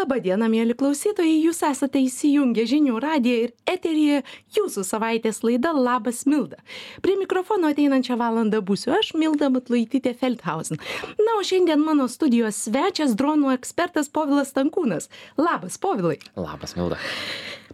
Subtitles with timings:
[0.00, 4.22] Labą dieną, mėly klausytojai, jūs esate įsijungę žinių radiją ir eteryje
[4.56, 6.56] jūsų savaitės laida Labas Milda.
[7.04, 10.80] Prie mikrofono ateinančią valandą būsiu aš, Milda Matlaitytė Feldhausen.
[11.20, 15.12] Na, o šiandien mano studijos svečias dronų ekspertas Povilas Tankūnas.
[15.36, 16.16] Labas, Povilai.
[16.32, 16.96] Labas, Milda.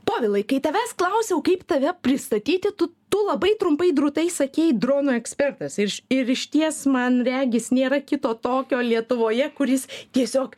[0.07, 5.79] Povilai, kai tavęs klausiau, kaip tave pristatyti, tu, tu labai trumpai drūtai sakėjai dronų ekspertas.
[5.83, 10.55] Ir, ir iš ties man regis nėra kito tokio Lietuvoje, kuris tiesiog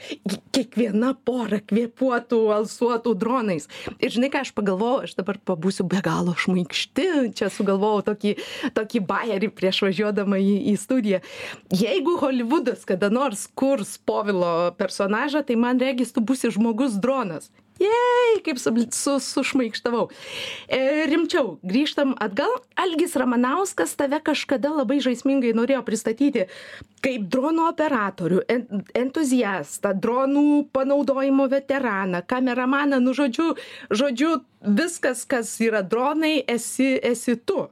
[0.52, 3.68] kiekviena pora kvėpuotų, alsuotų dronais.
[3.96, 7.08] Ir žinai, ką aš pagalvojau, aš dabar pabūsiu be galo šmaikšti,
[7.38, 8.34] čia sugalvojau tokį,
[8.76, 11.22] tokį bairį prieš važiuodama į, į studiją.
[11.72, 17.48] Jeigu Hollywoodas kada nors kurs Povilo personažą, tai man regis tu būsi žmogus dronas.
[17.78, 20.08] Jei, kaip su, su, sušmaikštavau.
[20.66, 22.50] E, rimčiau, grįžtam atgal.
[22.78, 26.48] Algis Ramanauskas tave kažkada labai žaismingai norėjo pristatyti
[27.04, 28.64] kaip dronų operatorių, en,
[28.98, 33.52] entuziastą, dronų panaudojimo veteraną, kameramaną, nu žodžiu,
[33.90, 37.68] žodžiu, viskas, kas yra dronai, esi, esi tu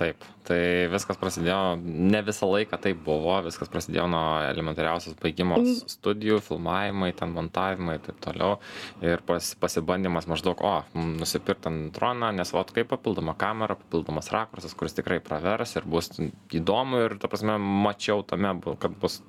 [0.00, 5.58] taip tai viskas prasidėjo ne visą laiką taip buvo viskas prasidėjo nuo elementariausios baigimo
[5.92, 8.56] studijų filmavimai ten montavimai ir taip toliau.
[9.04, 14.74] Ir pas pasibandymas maždaug o nusipirkt ten droną nes vat kaip papildoma kamera papildomas rakursas
[14.78, 16.10] kuris tikrai pravers ir bus
[16.56, 19.20] įdomu ir ta prasme mačiau tame kad bus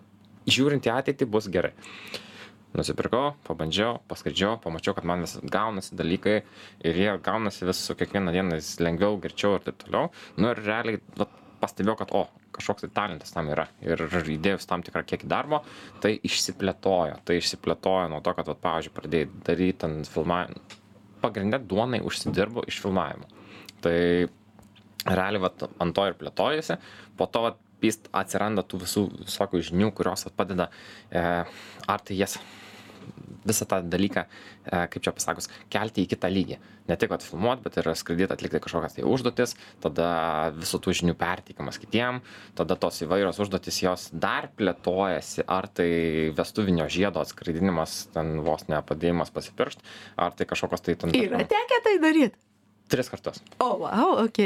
[0.50, 1.75] žiūrint į ateitį bus gerai
[2.77, 6.38] nusipirkau pabandžiau paskraidžiau pamačiau kad man vis gaunasi dalykai
[6.88, 10.11] ir jie gaunasi vis su kiekviena diena vis lengviau greičiau ir taip toliau.
[10.38, 14.83] Nu ir realiai vat pastebėjau kad o kažkoks tai talentas tam yra ir įdėjus tam
[14.86, 15.61] tikrą kiekį darbo
[16.03, 17.19] tai išsiplėtojo.
[17.25, 20.80] Tai išsiplėtojo nuo to kad vat pavyzdžiui pradėjai daryt ten filmavimą
[21.22, 23.28] pagrinde duonai užsidirbu iš filmavimo.
[23.81, 23.97] Tai
[25.06, 26.78] realiai vat ant to ir plėtojosi.
[27.17, 30.67] Po to vat pyst atsiranda tų visų visokių žinių kurios vat padeda
[31.09, 31.22] e,
[31.89, 32.38] ar tai jas
[33.48, 36.60] visą tą dalyką, e, kaip čia pasakus, kelti į kitą lygį.
[36.90, 40.10] Ne tik vat filmuot, bet ir skraidyti, atlikti kažkokias tai užduotis, tada
[40.58, 42.22] visų tų žinių perteikimas kitiem,
[42.58, 45.90] tada tos įvairios užduotis jos dar plėtojasi, ar tai
[46.38, 49.84] vestuvinio žiedo atskraidinimas, ten vos nepadėjimas pasipiršt,
[50.18, 51.16] ar tai kažkokios tai ten...
[51.16, 52.50] Yra tekę tai daryti?
[52.91, 53.40] Tris kartus.
[53.57, 54.40] O, oh, wow, ok.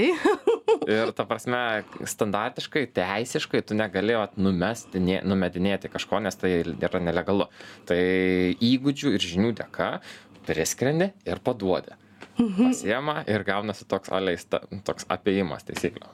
[0.96, 1.60] ir ta prasme,
[2.06, 7.50] standartiškai, teisiškai tu negali numesti, numedinėti kažko, nes tai yra nelegalu.
[7.90, 8.00] Tai
[8.70, 9.96] įgūdžių ir žinių dėka
[10.46, 11.98] priskrendi ir paduodi.
[12.36, 12.70] Mhm.
[12.70, 14.46] Pasiema ir gaunasi toks, aliais,
[14.86, 16.14] toks apėjimas taisyklių.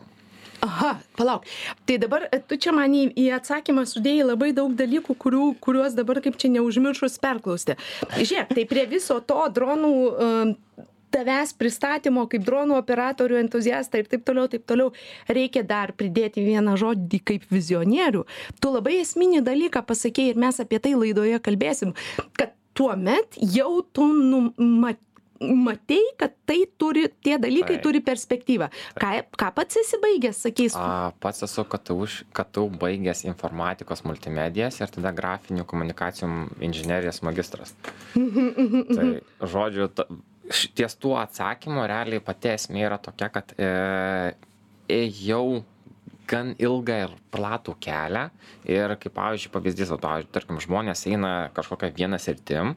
[0.61, 1.47] Aha, palauk.
[1.89, 5.95] Tai dabar e, tu čia man į, į atsakymą sudėjai labai daug dalykų, kurių, kuriuos
[5.97, 7.75] dabar kaip čia neužmiršus perklausti.
[8.13, 14.25] Žiūrėk, tai prie viso to dronų uh, tavęs pristatymo kaip dronų operatorių entuziastą ir taip
[14.27, 14.91] toliau taip toliau.
[15.29, 18.25] Reikia dar pridėti vieną žodį kaip vizionierių.
[18.61, 21.95] Tu labai esminį dalyką pasakei ir mes apie tai laidoje kalbėsim
[22.37, 24.93] kad tuomet jau tu numa
[25.41, 28.67] matei kad tai turi tie dalykai turi perspektyvą.
[29.01, 34.93] Ką ką pats esi baigęs sakei A, pats esu KTU, KTU baigęs informatikos multimedijas ir
[34.93, 36.29] tada grafinių komunikacijų
[36.61, 37.73] inžinerijos magistras.
[38.13, 39.07] tai
[39.41, 40.05] žodžiu, ta,
[40.77, 43.69] ties tuo atsakymu realiai pati esmė yra tokia, kad e,
[44.91, 45.61] ėjau
[46.31, 48.25] gan ilgą ir platų kelią
[48.69, 52.75] ir kaip pavyzdžiui pavyzdys, vat, pavyzdžiui, tarkim, žmonės eina kažkokią vieną sritim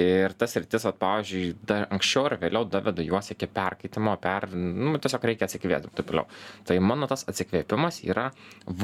[0.00, 4.96] ir tas sritis, vat, pavyzdžiui, da, anksčiau ar vėliau daveda juos iki perkaitimo, per, nu,
[5.00, 6.40] tiesiog reikia atsikvėpti ir taip toliau.
[6.68, 8.30] Tai mano tas atsikvėpimas yra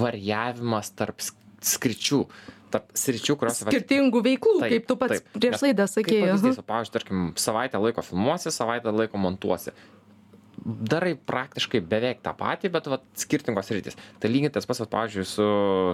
[0.01, 2.21] variavimas tarp sk- skričių,
[2.77, 3.61] tarp sričių, kurios...
[3.65, 5.29] skirtingų veiklų Taip, kaip tu pats taip.
[5.37, 9.75] prieš laidą sakei pavyzdys, pavyzdžiui, tarkim, savaitę laiko filmuosi, savaitę laiko montuosi.
[10.67, 13.99] Darai praktiškai beveik tą patį, bet vat, skirtingos rytis.
[14.23, 15.47] Tai lygiai tas pats, pavyzdžiui, su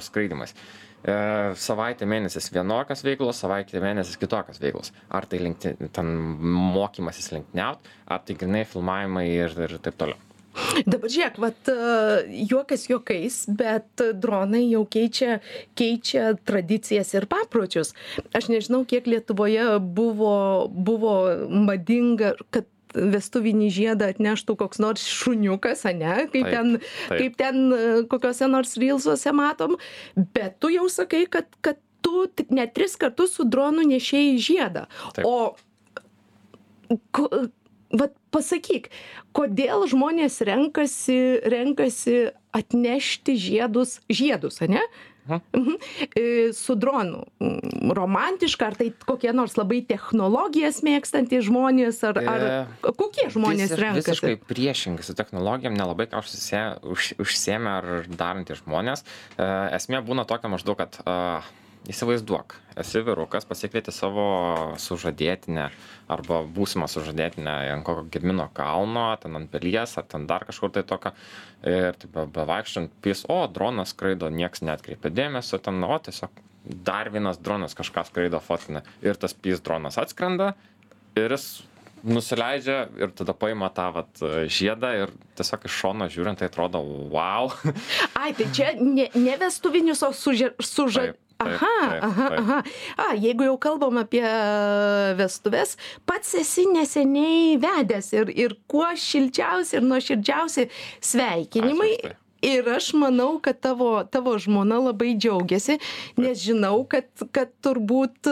[0.06, 0.54] skraidimais.
[1.02, 1.14] E,
[1.58, 4.94] savaitę mėnesis vienokios veiklos, savaitę mėnesis kitokios veiklos.
[5.12, 6.12] Ar tai linkti, ten
[6.72, 10.31] mokymasis linkniaut, ar tai grinai filmavimai ir, ir taip toliau.
[10.84, 15.38] Dabar žiūrėk, vat, e, juokas juokais, bet dronai jau keičia,
[15.78, 17.94] keičia tradicijas ir papročius.
[18.36, 21.16] Aš nežinau, kiek Lietuvoje buvo, buvo
[21.48, 26.74] madinga, kad vestuvinį žiedą atneštų koks nors šuniukas, ane, kaip Taip, ten,
[27.08, 27.16] taip.
[27.16, 29.78] kaip ten e, kokiuose nors reelsuose matom,
[30.36, 34.86] bet tu jau sakai, kad, kad tu net tris kartus su dronu nešėjai žiedą.
[35.16, 35.24] Taip.
[35.24, 35.54] O
[37.92, 38.90] vat pasakyk,
[39.36, 44.80] kodėl žmonės renkasi, renkasi atnešti žiedus, žiedus, ane?
[45.28, 45.76] Mhm.
[46.18, 47.20] E, Su dronu.
[47.38, 53.70] Mm, Romantiška, ar tai kokie nors labai technologijas mėgstantys žmonės, ar, ar E, kokie žmonės
[53.70, 54.10] Visiš- renkasi?
[54.10, 59.04] Visiškai priešingai su technologijom, nelabai ką užsisė- už, užsiemė ar darantys žmonės.
[59.38, 59.46] E,
[59.78, 61.14] esmė būna tokia maždaug, kad e,
[61.90, 64.26] įsivaizduok esi vyrukas pasikvieti savo
[64.80, 65.66] sužadėtinę
[66.12, 70.84] arba būsimą sužadėtinę ant kokio gedimino kalno ten ant pilies ar ten dar kažkur tai
[70.86, 71.14] tokio
[71.66, 77.10] ir taip be bevaikštant pys o dronas skraido nieks neatkreipia dėmesio ten o tiesiog dar
[77.10, 78.82] vienas dronas kažką skraido fotkina.
[79.02, 80.52] Ir tas pys dronas atskrenda
[81.18, 81.64] ir jis
[82.02, 86.82] nusileidžia ir tada paima tą vat žiedą ir tiesiog iš šono žiūrint tai atrodo
[87.12, 87.50] vau.
[88.20, 90.52] Ai, tai čia ne, ne vestuvinis, o suža...
[90.58, 91.12] suža...
[91.42, 92.58] Aha, aha, aha.
[92.96, 94.24] A, jeigu jau kalbam apie
[95.18, 95.76] vestuves,
[96.08, 100.68] pats esi neseniai vedęs ir, ir kuo šilčiausi ir nuoširdžiausi
[101.12, 101.94] sveikinimai.
[101.98, 102.18] Ačiū tai.
[102.42, 105.76] Ir aš manau, kad tavo, tavo žmona labai džiaugiasi,
[106.18, 108.26] nes žinau, kad, kad turbūt,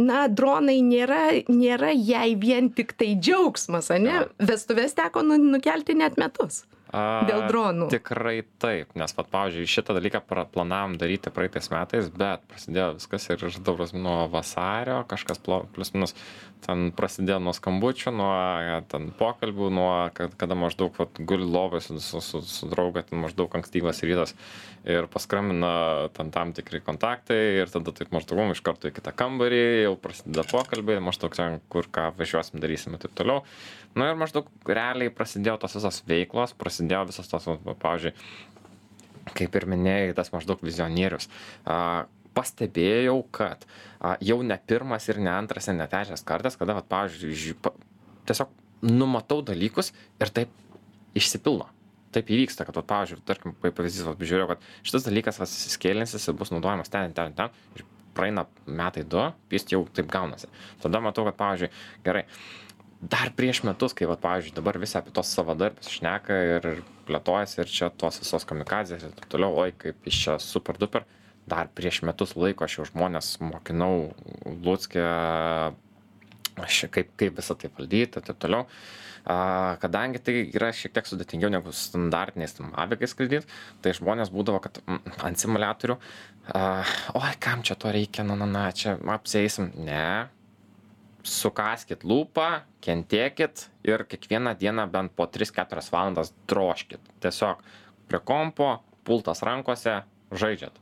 [0.00, 4.22] na, dronai nėra, nėra jai vien tik tai džiaugsmas, ne?
[4.40, 6.62] Vestuvės teko nu- nukelti net metus.
[6.94, 7.88] A, Dėl dronų.
[7.90, 10.20] Tikrai taip, nes, pat, pavyzdžiui, šitą dalyką
[10.54, 16.14] planavom daryti praeitais metais, bet prasidėjo viskas ir aš dabar nuo vasario, kažkas plius minus,
[16.62, 18.30] ten prasidėjo nuo skambučių, nuo
[18.62, 23.02] e, ten pokalbių, nuo kad, kada maždaug vat, guli lovai su, su, su, su drauga,
[23.08, 24.36] ten maždaug ankstyvas rytas
[24.84, 29.14] ir paskambina ten tam tikri kontaktai ir tada taip maždaug "Mum iš karto į kitą
[29.16, 33.44] kambarį, jau prasideda pokalbiai, maždaug ten kur ką važiuosim, darysim ir taip toliau.
[33.94, 37.46] Na ir maždaug realiai prasidėjo tos visos veiklos, prasidėjo visas tos,
[37.82, 38.14] pavyzdžiui,
[39.38, 41.28] kaip ir minėjai, tas maždaug vizionierius.
[41.64, 43.62] A, pastebėjau, kad
[44.02, 47.54] a, jau ne pirmas ir ne antras ir ne trečias kartas, kada, va, pavyzdžiui, ži-
[47.62, 47.70] pa,
[48.26, 48.50] tiesiog
[48.84, 50.50] numatau dalykus ir taip
[51.16, 51.70] išsipildo.
[52.14, 55.40] Taip įvyksta, kad, va, pavyzdžiui, tarkim, pavyzdys, va, žiūrėjau, kad šitas dalykas
[55.76, 57.54] skėlinsis ir bus naudojamas ten, ten, ten.
[57.78, 59.22] Ir praeina metai du,
[59.54, 60.50] jis jau taip gaunasi.
[60.82, 61.70] Tada matau, kad, pavyzdžiui,
[62.06, 62.26] gerai,
[63.10, 66.68] dar prieš metus, kai, va, pavyzdžiui, dabar visi apie tos savadarbius šneka ir
[67.08, 71.06] plėtojasi ir čia tos visos kamikadzės ir taip toliau, oi, kaip iš čia super duper,
[71.50, 74.12] dar prieš metus laiko aš jau žmonės mokinau
[74.64, 75.04] Lutskė,
[76.64, 78.68] aš kaip, kaip visą tai valdyti ir taip toliau.
[79.24, 83.48] A, kadangi tai yra šiek tiek sudėtingiau negu standartiniais avigais skraidyti,
[83.80, 85.96] tai žmonės būdavo, kad mm, ant simulatorių,
[86.52, 86.64] a,
[87.16, 89.70] oi, kam čia to reikia, na, na, na, čia apseisim.
[89.80, 90.28] Ne,
[91.24, 92.48] sukaskit lūpą,
[92.84, 97.00] kentėkit ir kiekvieną dieną bent po 3-4 valandas droškit.
[97.24, 97.62] Tiesiog
[98.08, 100.02] prie kompo, pultas rankose,
[100.34, 100.76] žaidžiat.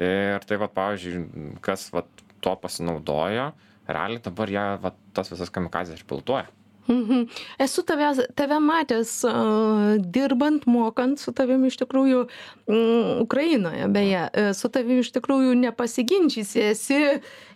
[0.00, 2.04] Ir tai, va, pavyzdžiui, kas va,
[2.44, 3.50] tuo pasinaudojo,
[3.88, 6.48] realiai dabar jie va, tas visas kamikazės išpiltuoja.
[6.88, 7.26] Mhm.
[7.58, 12.24] Esu tave, tave matęs uh, dirbant, mokant su tavimi iš tikrųjų
[12.66, 17.00] mm, Ukrainoje, beje, e, su tavimi iš tikrųjų nepasiginčysi, esi,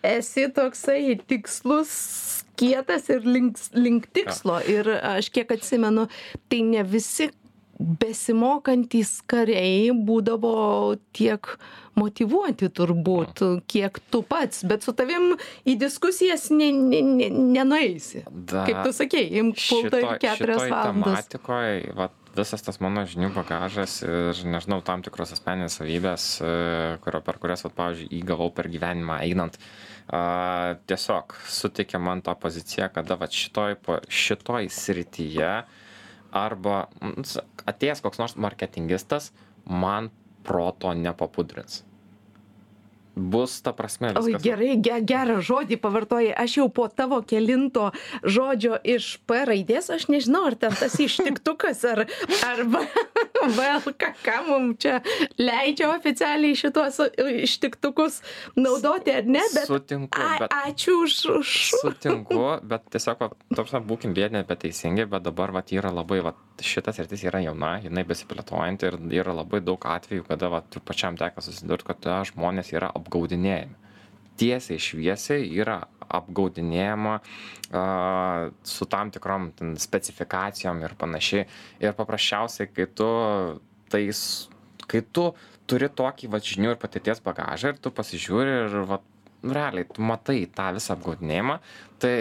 [0.07, 1.95] esi toksai tikslus,
[2.61, 4.61] kietas ir link, link tikslo.
[4.71, 6.07] Ir aš kiek atsimenu,
[6.49, 7.31] tai ne visi
[7.79, 11.55] besimokantys kariai būdavo tiek
[11.99, 15.35] motyvuoti turbūt, kiek tu pats, bet su tavim
[15.67, 18.25] į diskusijas ne, ne, ne, nenueisi.
[18.51, 21.29] Kaip tu sakei, imk pultą ir keturias valandas.
[21.29, 26.53] tematikoje, va, visas tas mano žinių bagažas ir, nežinau, tam tikros asmeninės savybės, e,
[27.05, 29.59] kurio, per kurias, va, pavyzdžiui, įgavau per gyvenimą einant,
[30.11, 35.55] a, tiesiog suteikė man tą poziciją, kada va, šitoj, po- šitoj srityje
[36.35, 36.89] arba
[37.23, 37.39] s-
[37.71, 39.31] atėjęs koks nors marketingistas
[39.65, 40.11] man
[40.45, 41.83] proto nepapudrins.
[43.15, 44.43] Bus ta prasme Oi, viskas.
[44.43, 46.33] gerai, ge, gerą žodį pavartojai.
[46.45, 47.91] Aš jau po tavo kelinto
[48.27, 52.05] žodžio iš P raidės, aš nežinau, ar ten tas ištiktukas, ar,
[52.47, 52.83] arba
[53.45, 54.99] VLK, ką mums čia
[55.39, 57.01] leidžia oficialiai šitos
[57.45, 58.21] ištiktukus
[58.57, 61.17] naudoti, ar ne, bet Sutinku, a, bet ačiū už...
[61.39, 61.53] už...
[61.83, 67.01] Sutinku, bet tiesiog, topsa, būkim bėdini, bet teisingi, bet dabar, va, yra labai, va, šitas
[67.03, 71.45] rytis yra jauna, jinai besiplėtojanti ir yra labai daug atvejų, kada, va, tu pačiam teko
[71.45, 73.81] susidurti, kad a, žmonės yra apgaudinėjami.
[74.41, 75.79] Tiesiai šviesiai yra
[76.19, 77.85] apgaudinėjama a,
[78.67, 81.47] su tam tikrom ten, specifikacijom ir panašiai.
[81.85, 83.09] Ir paprasčiausiai, kai tu
[83.93, 84.23] tais,
[84.91, 85.29] kai tu
[85.71, 89.01] turi tokį va žinių ir patirties bagažą ir tu pasižiūri ir va,
[89.45, 91.61] realiai tu matai tą visą apgaudinėjimą,
[92.03, 92.17] tai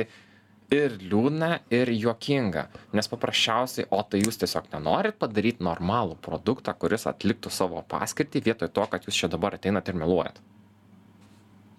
[0.73, 2.67] ir liūdna, ir juokinga.
[2.97, 8.71] Nes paprasčiausiai, o tai jūs tiesiog nenorit padaryti normalų produktą, kuris atliktų savo paskirtį, vietoj
[8.73, 10.41] to, kad jūs čia dabar ateinat ir meluojat.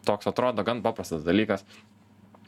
[0.05, 1.65] Toks atrodo gan paprastas dalykas.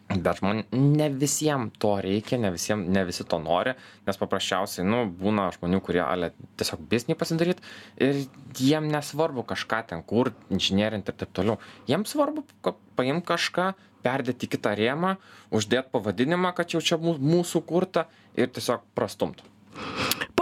[0.06, 3.72] Bet žmon, ne visiems to reikia, ne, visiem, ne visi to nori,
[4.06, 6.28] nes paprasčiausiai, nu, būna žmonių, kurie ale
[6.60, 7.64] tiesiog biznį pasidaryti
[7.98, 8.20] ir
[8.54, 11.58] jiem nesvarbu kažką ten kur, inžinierinti ir taip toliau.
[11.90, 12.46] Jiems svarbu
[12.94, 13.72] paimti kažką,
[14.06, 15.16] perdėti kitą rėmą,
[15.50, 18.06] uždėti pavadinimą, kad jau čia mū- mūsų kurta
[18.38, 19.42] ir tiesiog prastumti.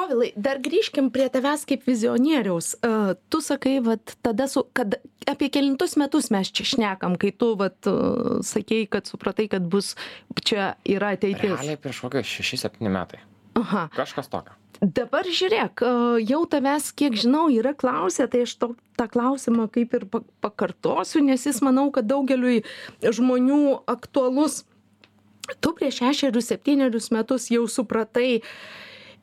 [0.04, 2.74] Po povilai dar grįžkim prie tavęs kaip vizionieriaus.
[2.84, 4.98] A tu sakai vat tada su kad
[5.30, 7.88] apie kelintus metus mes čia šnekam kai tu vat
[8.44, 9.94] sakei kad supratai kad bus
[10.44, 11.56] čia yra ateitis.
[11.56, 13.22] Realiai prieš kokius šeši septyni metai.
[13.56, 13.86] Aha.
[13.96, 14.52] Kažkas tokio.
[14.84, 15.80] Dabar žiūrėk
[16.28, 21.24] jau tavęs kiek žinau yra klausę tai aš to tą klausimą kaip ir pa pakartosiu
[21.24, 22.60] nes jis manau kad daugeliui
[23.00, 24.66] žmonių aktualus.
[25.64, 28.42] Tu prieš šešerius septynerius metus jau supratai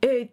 [0.01, 0.29] e,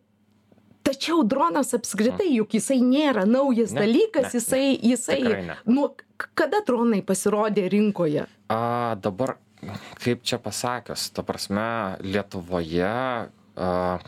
[0.89, 5.21] tačiau dronas apskritai juk jisai nėra naujas dalykas jisai jisai
[5.69, 5.93] nuo
[6.39, 8.25] kada dronai pasirodė rinkoje?
[8.51, 9.37] A, dabar,
[10.03, 11.69] kaip čia pasakius, ta prasme,
[12.03, 13.99] Lietuvoje a,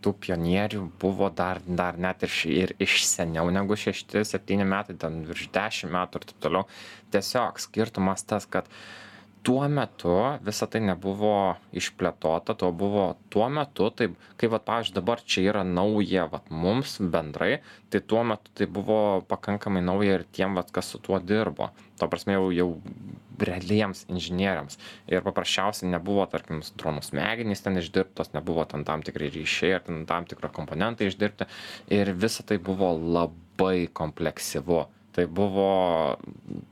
[0.00, 5.50] tų pionierių buvo dar, dar net ir, ir iš seniau negu 6-7 metai, ten virš
[5.54, 6.66] 10 metų ir taip toliau.
[7.12, 8.70] Tiesiog skirtumas tas, kad
[9.42, 15.22] tuo metu visa tai nebuvo išplėtota, tuo buvo tuo metu, taip, kaip, vat, pavyzdžiui, dabar
[15.24, 17.60] čia yra nauja, vat, mums bendrai,
[17.92, 21.70] tai tuo metu tai buvo pakankamai nauja ir tiem, vat, kas su tuo dirbo.
[22.00, 22.68] Tuo prasme, jau, jau
[23.40, 24.78] realiems inžinieriams.
[25.08, 30.04] Ir paprasčiausiai nebuvo, tarkim, dronų smegenys ten išdirbtos, nebuvo ten tam tikrai ryšiai ar ten
[30.08, 31.48] tam tikro komponentai išdirbti.
[31.96, 34.84] Ir visa tai buvo labai kompleksyvu.
[35.12, 36.16] Tai buvo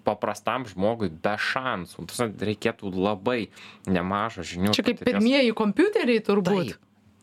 [0.06, 2.04] paprastam žmogui be šansų.
[2.06, 3.48] Ta prasme, Reikėtų labai
[3.90, 4.74] nemažo žinių.
[4.76, 6.78] čia kaip pirmieji kompiuteriai turbūt Taip,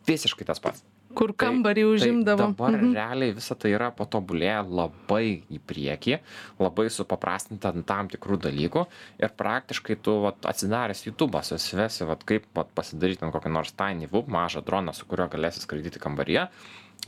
[0.09, 0.83] visiškai tas pats.
[1.15, 2.93] kur Tai- kambarį tai užimdavo dabar Mhm.
[2.93, 6.19] realiai visa tai yra patobulėję labai į priekį,
[6.59, 8.85] labai supaprastinta ant tam tikrų dalykų
[9.23, 14.07] ir praktiškai tu vat, atsidaręs YouTube susivesi, vat, kaip vat, pasidaryti ant kokį nors tiny
[14.11, 16.49] whoop, mažą droną, su kuriuo galėsi skraidyti kambaryje,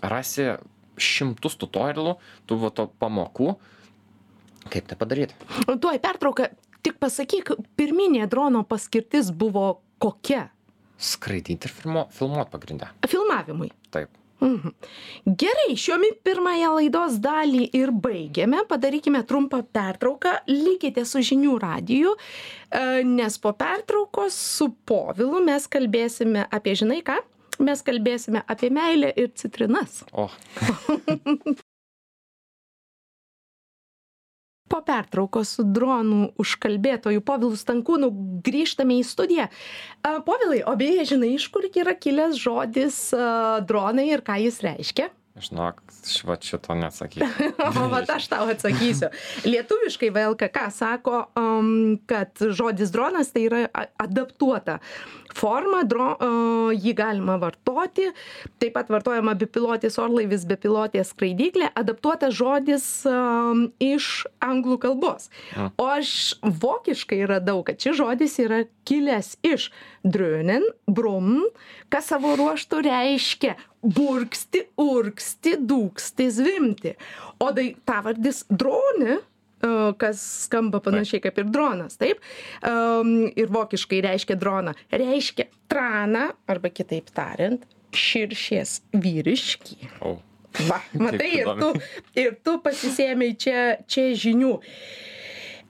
[0.02, 0.56] rasi
[0.98, 2.16] šimtus tutorialų,
[2.48, 3.58] tų vat, to pamokų,
[4.72, 5.36] kaip tai padaryti.
[5.68, 6.52] tuoj pertrauka
[6.86, 10.48] tik pasakyk pirminė drono paskirtis buvo kokia
[10.98, 12.88] Skraidyti ir filmuo, filmuoti pagrindę.
[13.06, 14.10] filmavimui Taip.
[14.42, 14.74] Mhm.
[15.26, 18.62] Gerai, šiomi pirmąją laidos dalį ir baigiame.
[18.70, 20.36] Padarykime trumpą pertrauką.
[20.52, 27.18] Likite su žinių radiju, e, nes po pertraukos su Povilu mes kalbėsime apie, žinai ką?
[27.66, 30.04] Mes kalbėsime apie meilę ir citrinas.
[30.14, 30.30] O,
[34.68, 38.12] Po pertraukos su dronų užkalbėtoju Povilu Stankūnu
[38.46, 39.48] grįžtame į studiją.
[40.28, 43.00] Povilai, o beje, žinai, iš kur yra kilęs žodis
[43.70, 45.12] dronai ir ką jis reiškia?
[45.42, 47.28] Žinok, šva šito neatsakysiu.
[47.78, 49.10] O vat aš tau atsakysiu.
[49.46, 53.62] Lietuviškai VLKK sako, um, kad žodis dronas tai yra
[54.02, 54.80] adaptuota
[55.38, 58.08] forma, dro, uh, jį galima vartoti,
[58.62, 65.30] taip pat vartojama bepilotis orlaivis, bepilotė skraidyklė, adaptuotas žodis um, iš anglų kalbos.
[65.54, 65.74] Mm.
[65.78, 69.70] O aš vokiškai radau, kad šis žodis yra kilęs iš
[70.04, 71.46] drönen, brum,
[71.94, 76.94] kas savo ruoštų reiškia burksti, urksti, dūksti, zvimti.
[77.44, 82.22] O daiktavardis dronė, e, kas skamba panašiai kaip ir dronas, taip,
[82.66, 87.66] um, ir vokiškai reiškia droną, reiškia traną, arba kitaip tariant,
[87.98, 89.94] širšės vyriškį.
[90.06, 90.18] O,
[90.66, 91.70] Va, matai, ir tu,
[92.18, 94.56] ir tu pasisėmei čia, čia žinių.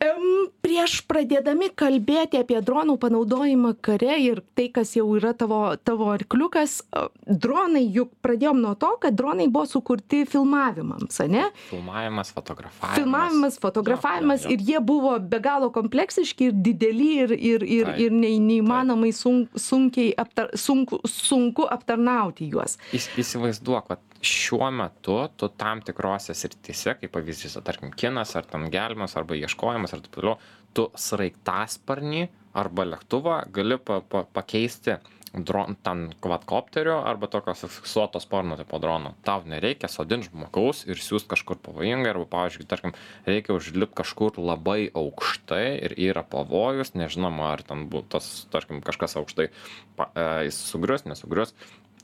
[0.03, 0.25] Em,
[0.61, 6.83] prieš pradėdami kalbėti apie dronų panaudojimą kare ir tai, kas jau yra tavo, tavo arkliukas,
[7.25, 11.47] dronai juk pradėjom nuo to, kad dronai buvo sukurti filmavimams, ne?
[11.71, 12.99] filmavimas, fotografavimas.
[12.99, 18.35] Filmavimas, fotografavimas ir jie buvo be galo kompleksiški ir dideli ir, ir, ir, ir nei,
[18.43, 22.77] neįmanomai sun, sunkiai aptar, sunku, sunku aptarnauti juos.
[22.93, 28.65] Įs- Įsivaizduok, kad šiuo metu tu tam tikrose srityse, kaip pavyzdys, tarkim, kinas ar ten
[28.73, 30.37] gelbėjimas arba ieškojimas ar taip toliau,
[30.75, 32.27] tu sraigtasparnį
[32.57, 34.97] arba lėktuvą gali pa, pa, pakeisti
[35.33, 39.13] dron, ten kvadkopteriu arba tokios fiksuotos sparno tipo drono.
[39.27, 42.95] Tau nereikia sodinti žmogaus ir siūsti kažkur pavojingai, arba, pavyzdžiui, tarkim,
[43.27, 49.17] reikia užlipti kažkur labai aukštai ir yra pavojus, nežinoma, ar ten būtų tas, tarkim, kažkas
[49.19, 49.49] aukštai,
[49.99, 51.53] pa, e, jis sugrius, nesugrius.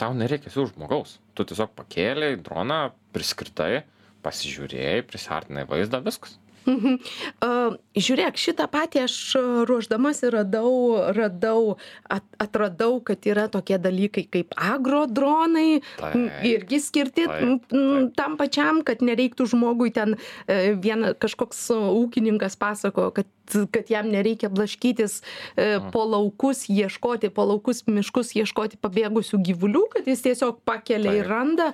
[0.01, 1.17] Tau nereikia siūsti žmogaus.
[1.37, 2.79] Tu tiesiog pakėlėjai droną,
[3.15, 3.83] priskritai,
[4.25, 6.39] pasižiūrėjai, prisartinai vaizdą, viskas.
[6.63, 6.99] Mhm.
[7.43, 10.71] Uh, žiūrėk, šitą patį aš uh, ruoždamasi radau,
[11.15, 11.75] radau,
[12.07, 16.17] at, atradau, kad yra tokie dalykai kaip agrodronai, Taip,
[16.47, 18.13] irgi skirti taip, taip.
[18.17, 20.15] tam pačiam, kad nereiktų žmogui ten
[20.47, 23.27] e, viena kažkoks uh, ūkininkas pasako, kad
[23.71, 25.19] kad jam nereikia blaškytis
[25.55, 31.29] e, po laukus, ieškoti po laukus, miškus, ieškoti pabėgusių gyvulių, kad jis tiesiog pakelia ir
[31.29, 31.71] randa.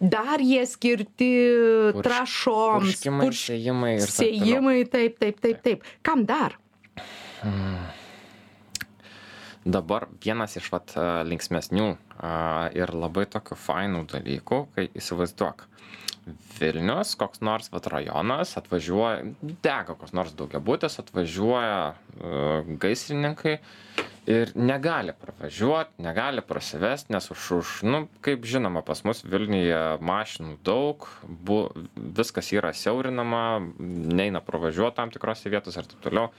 [0.00, 1.30] Dar jie skirti
[1.96, 3.94] Purš- trašoms, Purškimai, purš- sėjimai.
[4.06, 5.86] Sėjimai, taip, taip, taip, taip.
[6.06, 6.58] Kam dar?
[9.66, 10.94] dabar vienas iš vat
[11.26, 11.88] linksmesnių
[12.78, 15.66] ir labai tokių fainų dalykų kai įsivaizduok
[16.58, 19.22] vilnius koks nors vat rajonas atvažiuoja
[19.62, 21.94] dega koks nors daugiabutis atvažiuoja
[22.82, 23.58] gaisrininkai
[24.26, 30.58] ir negali pravažiuot negali prasivest nes už už nu kaip žinoma pas mus vilniuje mašinų
[30.66, 31.60] daug bu
[31.94, 33.42] viskas yra siaurinama
[33.78, 36.32] neina pravažiuot tam tikrose vietose ir taip toliau.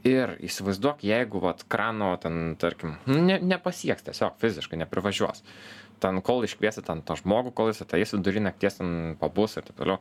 [0.00, 5.44] Ir įsivaizduok jeigu vat krano ten tarkim nu ne nepasieks tiesiog fiziškai neprivažiuos
[6.02, 9.80] ten kol iškviesi ten tą žmogų kol jis ateis vidury nakties ten pabus ir taip
[9.80, 10.00] toliau.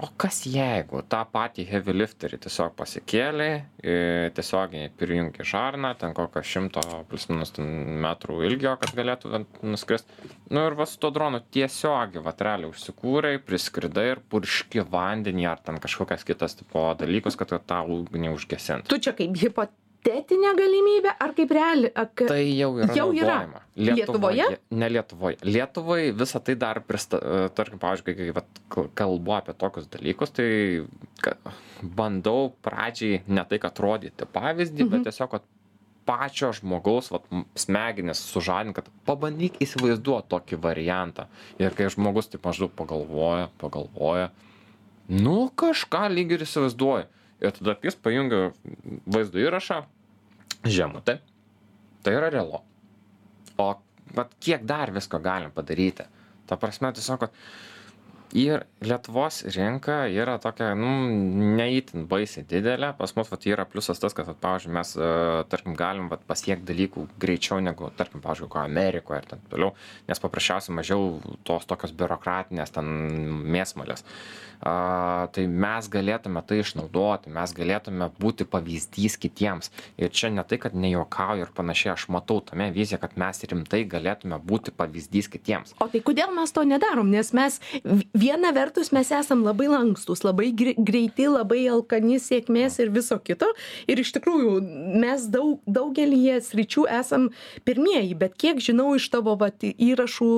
[0.00, 3.50] O kas jeigu tą patį hevi lifterį tiesiog pasikėlei
[4.32, 6.80] tiesiogiai prijungi žarną ten kokio šimto
[7.10, 10.08] plius minus metrų ilgio kad galėtų nuskrist
[10.48, 15.60] nu ir va su tuo dronu tiesiogiai vat realiai užsikūrei priskridai ir purški vandenį ar
[15.66, 18.88] ten kažkokias kitas tipo dalykus kad tą ugnį užgesint.
[18.88, 19.68] Tu čia kaip hipo
[20.02, 23.62] hipotetinė galimybė ar kaip reali ak tai jau yra Jau yra.
[23.76, 24.58] Lietuvoje?
[24.70, 25.38] Ne Lietuvoje.
[25.44, 30.30] Lietuvai visą tai dar, prista, e, tarkim, pavyzdžiui, kai, vat, kal- kalbu apie tokius dalykus,
[30.34, 30.84] tai
[31.22, 31.36] ka,
[31.82, 35.42] bandau pradžiai ne tai, kad rodyti pavyzdį, bet tiesiog, kad
[36.04, 41.28] pačio žmogaus vat, smegenis sužadinti, kad pabandyk įsivaizduoti tokį variantą.
[41.62, 44.30] Ir kai žmogus taip maždaug pagalvoja, pagalvoja,
[45.08, 47.06] nu kažką lyg ir įsivaizduoju.
[47.42, 48.52] Ir tada jis pajungia
[49.10, 49.80] vaizdo įrašą,
[50.68, 51.18] žemutė,
[52.06, 52.60] tai yra realu.
[53.58, 53.68] O
[54.14, 56.06] vat kiek dar visko galim padaryti?
[56.46, 57.34] Ta prasme, tiesiog, kad
[58.32, 60.88] ir Lietuvos rinka yra tokia, nu,
[61.56, 62.92] neįtin baisiai didelė.
[62.98, 65.10] Pas mus, vat, yra pliusas tas, kad, vat, pavyzdžiui, mes, e,
[65.52, 69.76] tarkim, galim, vat, pasiekti dalykų greičiau negu, tarkim, pavyzdžiui, ko Amerikoje ir ten toliau,
[70.08, 72.90] nes paprasčiausiai mažiau tos tokios biurokratinės ten
[73.54, 74.02] mėsmalės.
[74.62, 79.72] A, tai mes galėtume tai išnaudoti, mes galėtume būti pavyzdys kitiems.
[79.98, 83.82] Ir čia ne tai, kad nejuokauju ir panašiai, aš matau tame viziją, kad mes rimtai
[83.90, 85.74] galėtume būti pavyzdys kitiems.
[85.82, 87.10] O tai kodėl mes to nedarom?
[87.10, 87.58] Nes mes
[88.22, 93.48] viena vertus mes esam labai lankstus, labai gre- greiti, labai alkani sėkmės ir viso kito.
[93.90, 94.54] Ir iš tikrųjų
[95.02, 97.30] mes daug, daugelį sričių esam
[97.66, 100.30] pirmieji, bet kiek žinau iš tavo vat, įrašų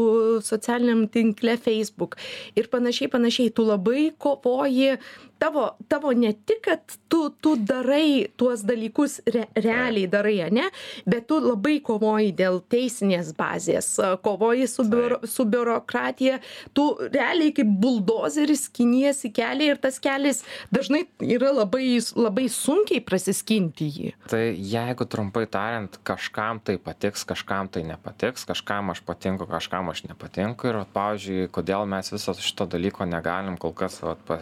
[0.47, 2.17] socialiniam tinkle Facebook
[2.59, 4.97] ir panašiai, panašiai, tu labai kovoji.
[5.45, 10.71] Tavo, tavo ne tik, kad tu, tu darai tuos dalykus re, realiai darai, ne,
[11.05, 13.91] bet tu labai kovoji dėl teisinės bazės,
[14.25, 16.39] kovoji su, biuro, su biurokratija,
[16.73, 20.41] tu realiai kaip buldozeris skiniesi kelią ir tas kelias
[20.73, 24.15] dažnai yra labai, labai sunkiai prasiskinti jį.
[24.33, 30.07] Tai jeigu trumpai tariant, kažkam tai patiks, kažkam tai nepatiks, kažkam aš patinku, kažkam aš
[30.09, 30.73] nepatinku.
[30.73, 34.41] Ir, vat, pavyzdžiui, kodėl mes viso šito dalyko negalim kol kas vat, pa,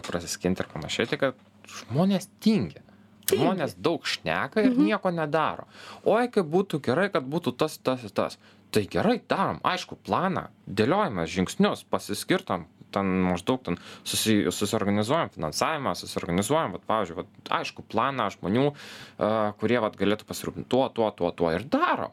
[0.00, 1.34] pasiekti, prasiskinti ir panašiai, tai kad
[1.66, 2.82] žmonės tingi.
[3.26, 5.66] Žmonės daug šneka ir nieko nedaro.
[6.04, 8.38] Oi, kaip būtų gerai, kad būtų tas, tas ir tas.
[8.70, 16.76] Tai gerai, darom, aišku, planą, dėliojame žingsnius, pasiskirtam ten maždaug ten susi, susiorganizuojam finansavimą, susiorganizuojam,
[16.76, 21.50] vat, pavyzdžiui, vat, aišku, planą žmonių, uh, kurie vat, galėtų pasirūpinti tuo, tuo, tuo, tuo
[21.52, 22.12] ir daro.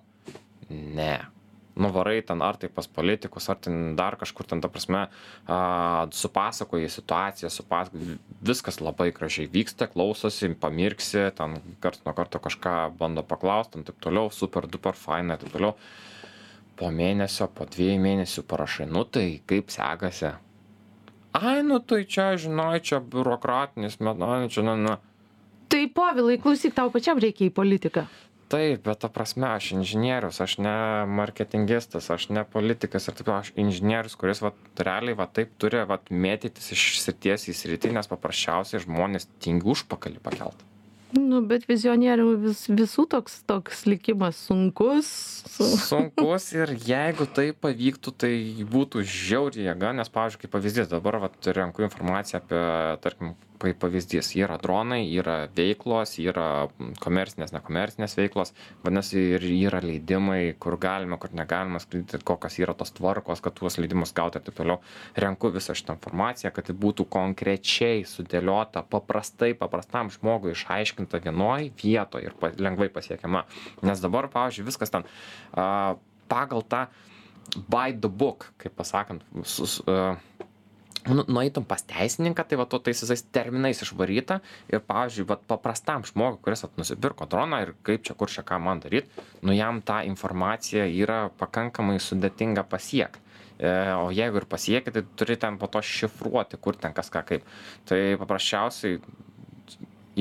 [0.73, 1.21] Ne.
[1.73, 5.07] Nuvarai ten ar tai pas politikus, ar ten dar kažkur ten, ta prasme,
[5.49, 5.57] a,
[6.13, 13.25] supasakoji situaciją, supasakoji, viskas labai gražiai vyksta, klausosi, pamirksi, ten kart nuo karto kažką bando
[13.25, 15.73] paklausti, ir taip toliau, super duper faina, ir taip toliau.
[16.77, 20.35] Po mėnesio, po dviejų mėnesių parašai, nu tai kaip sekasi.
[21.33, 24.99] Ai, nu tai čia, žinai, čia biurokratinis, metodai, čia, na, na.
[25.73, 28.05] Tai povilai, klausyk, tau pačiam reikia į politiką.
[28.53, 30.73] Taip, bet ta prasme, aš inžinierius, aš ne
[31.09, 35.81] marketingistas, aš ne politikas ir taip toliau, aš inžinierius, kuris vat, realiai vat, taip turi
[35.89, 40.61] vat, mėtytis iš srities į sritį, nes paprasčiausiai žmonės tingi užpakalį pakelt.
[41.13, 45.09] Nu, bet vizionierių vis, visų toks, toks likimas sunkus.
[45.49, 45.67] Su...
[45.77, 48.33] Sunkus ir jeigu tai pavyktų, tai
[48.69, 52.63] būtų žiauri jėga, nes, pavyzdžiui, kaip pavyzdys, dabar vat, renku informaciją apie,
[53.05, 53.33] tarkim,
[53.63, 56.67] kaip pavyzdys, yra dronai, yra veiklos, yra
[57.03, 62.93] komercinės, nekomercinės veiklos, vadinasi, ir yra leidimai, kur galima, kur negalima skraidyti, kokios yra tos
[62.97, 64.81] tvarkos, kad tuos leidimus gauti ir taip toliau.
[65.19, 72.29] Renku visą šitą informaciją, kad tai būtų konkrečiai sudėliota, paprastai, paprastam žmogui išaiškinta vienoj vietoje
[72.29, 73.45] ir lengvai pasiekiama.
[73.87, 75.07] Nes dabar, pavyzdžiui, viskas ten
[75.53, 75.95] a,
[76.31, 76.85] pagal tą
[77.69, 80.15] by the book, kaip pasakant, sus, a,
[81.09, 84.39] nu, nueitum pas teisininką, tai va to tais visais terminais išvaryta
[84.71, 88.59] ir, pavyzdžiui, va, paprastam žmogui, kuris at, nusipirko droną ir kaip čia, kur čia ką
[88.63, 93.21] man daryti, nu jam tą informaciją yra pakankamai sudėtinga pasiekti.
[93.59, 97.21] E, o jeigu ir pasiekit, tai turi ten po to šifruoti, kur ten kas ką
[97.27, 97.51] kaip.
[97.89, 98.97] Tai paprasčiausiai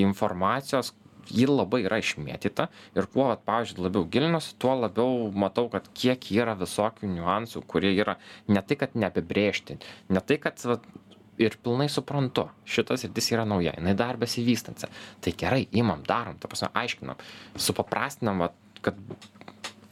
[0.02, 0.92] informacijos
[1.30, 6.30] ji labai yra išmėtyta ir kuo vat pavyzdžiui labiau gilinuosi tuo labiau matau kad kiek
[6.34, 9.78] yra visokių niuansų kurie yra ne tai kad neapibrėžti
[10.10, 10.86] ne tai kad vat
[11.40, 14.88] ir pilnai suprantu šita sritis yra nauja jinai dar besivystanti.
[15.20, 17.20] Tai gerai imam darom ta prasme aiškinam
[17.56, 18.98] supaprastinam vat kad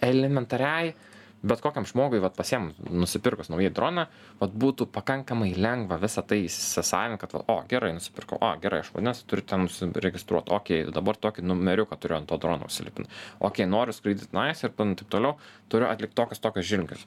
[0.04, 0.94] elementariai
[1.42, 4.06] bet kokiam žmogui vat pasiėmus nusipirkus naujai droną
[4.40, 8.92] vat būtų pakankamai lengva visa tai įsisavint kad va o gerai nusipirkau o gerai aš
[8.94, 13.08] vadinasi turiu ten užsiregistruot okei dabar tokį numeriuką turiu ant to drono užsilipint.
[13.40, 15.38] Okei noriu skraidyt tenais ir taip toliau
[15.72, 17.06] turiu atlikt tokius tokius žingsnius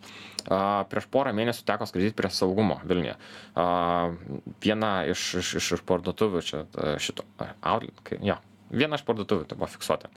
[0.50, 3.16] a prieš porą mėnesių teko skraidyt prie saugumo vilniuje.
[3.56, 3.68] A
[4.66, 6.66] viena iš iš iš iš parduotuvių čia
[6.98, 7.28] šito
[7.62, 8.40] outlet kai jo
[8.74, 10.10] viena iš parduotuvių tai buvo fiksuota.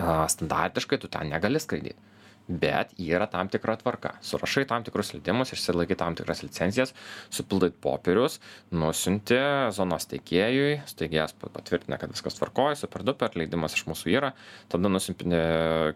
[0.00, 2.08] A standartiškai tu ten negali skraidyt
[2.50, 4.16] bet yra tam tikra tvarka.
[4.26, 6.94] Surašai tam tikrus leidimus išsilaikai tam tikras licencijas
[7.30, 8.40] supildai popierius
[8.74, 9.38] nusiunti
[9.76, 14.34] zonos steigėjui steigėjas patvirtina kad viskas tvarkoj super duper leidimas iš mūsų yra
[14.72, 15.30] tada nusiunti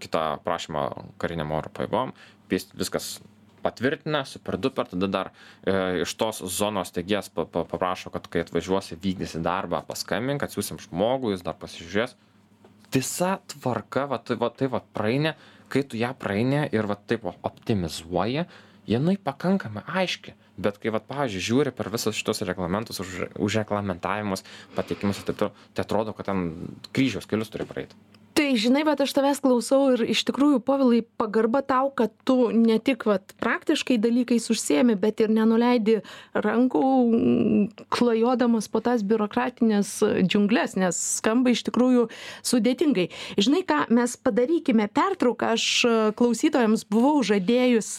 [0.03, 0.89] kitą prašymą
[1.23, 2.15] karinėm oro pajėgom
[2.51, 3.17] vis viskas
[3.65, 5.31] patvirtina super duper tada dar
[5.65, 10.81] e, iš tos zonos steigėjas pa pa paprašo kad kai atvažiuosi vykdysi darbą paskambink atsiųsim
[10.85, 12.17] žmogų jis dar pasižiūrės.
[12.95, 15.35] Visa tvarka va tai va tai va praeini
[15.75, 18.47] kai tu ją praeini ir va taip va optimizuoji
[18.87, 20.35] jinai pakankamai aiški.
[20.65, 24.45] Bet kai vat pavyzdžiui žiūri per visus šituos reglamentus už užreglamentavimus
[24.77, 26.45] pateikimus ir taip toliau tai atrodo kad ten
[26.95, 27.97] kryžiaus kelius turi praeit
[28.35, 32.81] tai žinai vat aš tavęs klausau ir iš tikrųjų povilai pagarba tau kad tu ne
[32.83, 36.01] tik vat praktiškai dalykais užsiimi bet ir nenuleidi
[36.35, 36.83] rankų
[37.95, 39.93] klajodamas po tas biurokratines
[40.27, 42.09] džiungles nes skamba iš tikrųjų
[42.47, 43.07] sudėtingai.
[43.39, 45.67] Žinai ką mes padarykime pertrauką aš
[46.19, 47.93] klausytojams buvau žadėjus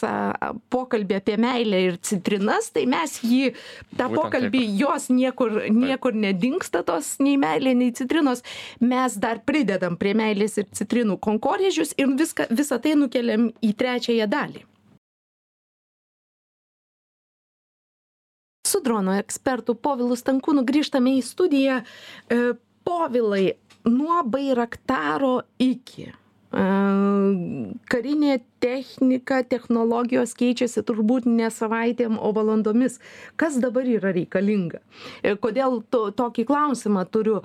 [0.72, 3.54] pokalbį apie meilę ir citrinas tai mes jį
[3.96, 8.44] tą pokalbį jos niekur niekur nedingsta tos nei meilė nei citrinos.
[8.84, 14.26] Mes dar pridedam prie meilės ir citrinų kankorėžius ir viską visa tai nukeliam į trečiąją
[14.30, 14.66] dalį.
[18.66, 21.82] Su dronų ekspertu povilu stankūnu grįžtame į studiją.
[21.82, 22.38] E,
[22.86, 23.54] povilai
[23.86, 26.08] nuo bairaktaro iki.
[26.10, 26.64] E,
[27.92, 32.98] karinė technika technologijos keičiasi turbūt ne savaitėm o valandomis.
[33.38, 34.82] Kas dabar yra reikalinga?
[35.22, 37.38] Ir kodėl to tokį klausimą turiu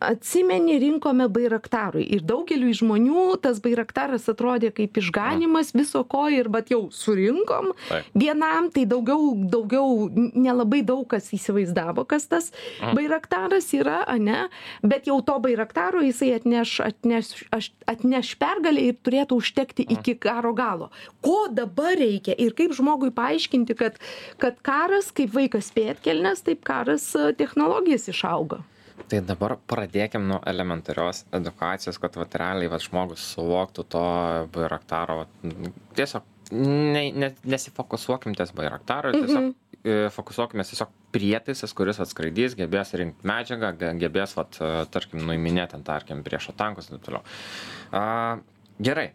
[0.00, 2.06] atsimeni rinkome bairaktarui.
[2.14, 7.70] Ir daugeliui žmonių tas bairaktaras atrodė kaip išganymas viso ko ir vat jau surinkom
[8.16, 12.50] vienam tai daugiau daugiau nelabai daug kas įsivaizdavo kas tas
[12.96, 14.48] bairaktaras yra ane
[14.82, 20.54] bet jau to bairaktaro jisai atneš atneš aš atneš pergalę ir turėtų užtekti iki karo
[20.56, 20.90] galo.
[21.20, 22.34] Ko dabar reikia?
[22.40, 24.00] Ir kaip žmogui paaiškinti kad
[24.40, 28.62] kad karas kaip vaikas pėdkelnes taip karas technologijas išaugo
[29.08, 34.04] tai dabar pradėkim nuo elementarios edukacijos kad vat realiai vat žmogus suvoktų to
[34.54, 35.48] bairaktaro vat
[35.98, 39.50] tiesiog ne ne nesifokusuokim ties bairaktaro tiesiog
[39.84, 44.58] e, fokusuokimės tiesiog prietaisas kuris atskraidys gebės rinkt medžiagą ge gebės vat
[44.94, 47.22] tarkim nuiminėt ten tarkim priešo tankus ir taip toliau.
[47.94, 48.38] A
[48.82, 49.10] gerai.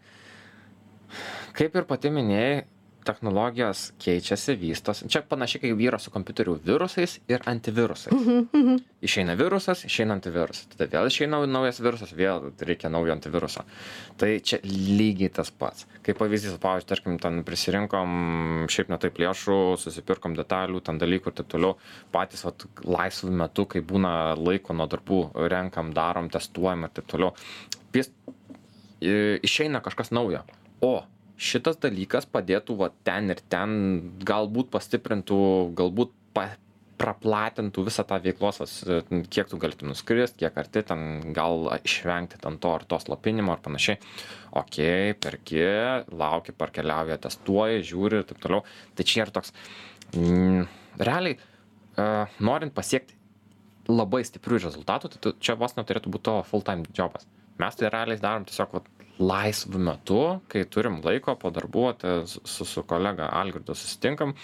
[1.56, 2.64] Kaip ir pati minėjai
[3.06, 8.12] technologijos keičiasi vystosi čia panašiai kaip yra su kompiuterių virusais ir antivirusais.
[9.06, 10.66] Išeina virusas išeina antivirusas.
[10.72, 13.64] Tada vėl išeina naujas virusas vėl reikia naujo antiviruso.
[14.18, 15.86] Tai čia lygiai tas pats.
[16.06, 21.38] Kaip pavyzdys pavyzdžiui tarkim ten prisirinkom šiaip ne taip lėšų susipirkom detalių ten dalykų ir
[21.40, 21.76] taip toliau.
[22.14, 25.20] Patys vat laisvu metu kai būna laiko nuo darbų
[25.52, 27.34] renkam darom testuojam ir taip toliau.
[27.94, 28.10] Vis
[29.00, 30.42] išeina kažkas naujo.
[30.84, 31.04] O
[31.36, 33.74] šitas dalykas padėtų va ten ir ten
[34.26, 35.40] galbūt pastiprintų
[35.76, 36.54] galbūt pa
[36.96, 38.74] praplatintų visą tą veiklos vas
[39.32, 43.60] kiek tu galėtum nuskrist kiek arti ten gal išvengti ten to ar to slopinimo ar
[43.64, 44.00] panašiai.
[44.56, 45.60] Okei perki
[46.08, 48.64] lauki parkeliauja testuoji žiūri ir taip toliau.
[48.96, 49.52] Tai čia yra toks
[50.16, 50.64] mm,
[51.04, 53.16] realiai a, norint pasiekti
[53.92, 57.28] labai stiprių rezultatų tai tu čia vos neturėtų būt tavo full time džobas
[57.60, 60.20] mes tai realiai darom tiesiog vat laisvu metu
[60.52, 61.88] kai turim laiko po darbų
[62.26, 64.34] su su kolega algirdu susitinkam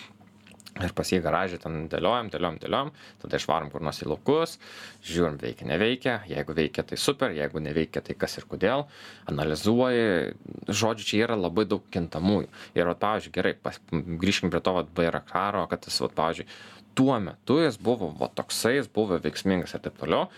[0.80, 4.56] ir pas jį garaže ten dėliojam dėliojam dėliojam tada išvarom kur nors į laukus
[5.04, 8.86] žiūrim veikia neveikia jeigu veikia tai super jeigu neveikia tai kas ir kodėl
[9.28, 10.32] analizuoji
[10.68, 12.48] žodžiu čia yra labai daug kintamųjų.
[12.78, 16.48] Ir vat pavyzdžiui gerai pas grįžkim prie to vat bairaktaro kad jis vat pavyzdžiui
[16.96, 20.30] tuo metu jis buvo va toksai jis buvo veiksmingas ir taip toliau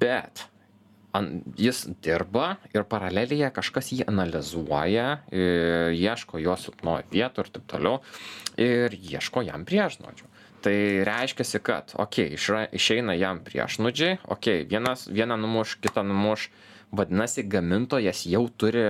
[0.00, 0.48] bet
[1.16, 5.44] an jis dirba ir paralelėje kažkas jį analizuoja i
[5.96, 8.00] ieško jo silpnųjų vietų ir taip toliau
[8.60, 10.28] ir ieško jam priešnuodžių
[10.64, 16.50] tai reiškiasi kad okei išra išeina jam priešnuodžiai okei vienas vieną numuš kitą numuš
[16.92, 18.84] vadinasi gamintojas jau turi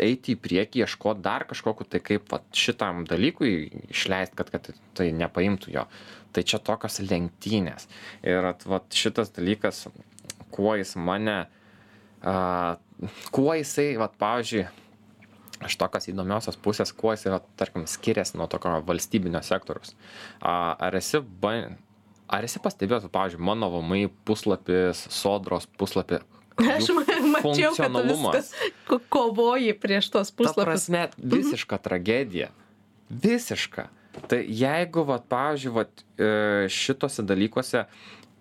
[0.00, 3.52] eiti į priekį ieškot dar kažkokių tai kaip vat šitam dalykui
[3.92, 5.86] išleist kad kad tai nepaimtų jo.
[6.32, 7.88] Tai čia tokios lenktynės.
[8.24, 9.84] Ir vat vat šitas dalykas
[10.54, 11.38] kuo jis mane
[12.22, 12.76] a,
[13.34, 14.66] kuo jisai vat pavyzdžiui
[15.66, 19.94] iš tokios įdomiosios pusės kuo jisai vat tarkim skiriasi nuo tokio valstybinio sektoriaus
[20.40, 21.76] a, ar esi ban
[22.32, 26.22] ar esi pastebėjęs pavyzdžiui mano vmi puslapis sodros puslapy
[26.62, 28.50] Aš ma- mačiau, kad viskas
[28.86, 30.66] ko- kovoji prieš tos Ta puslapius.
[30.68, 32.50] prasme, visiška tragedija.
[33.08, 33.86] Visiška.
[34.28, 36.28] Tai jeigu, vat, pavyzdžiui, vat, e,
[36.68, 37.86] šitose dalykuose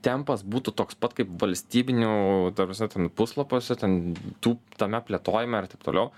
[0.05, 2.11] tempas būtų toks pat kaip valstybinių,
[2.57, 6.11] tarsi, ten puslapiuose, ten tų, tame plėtojime ir taip toliau,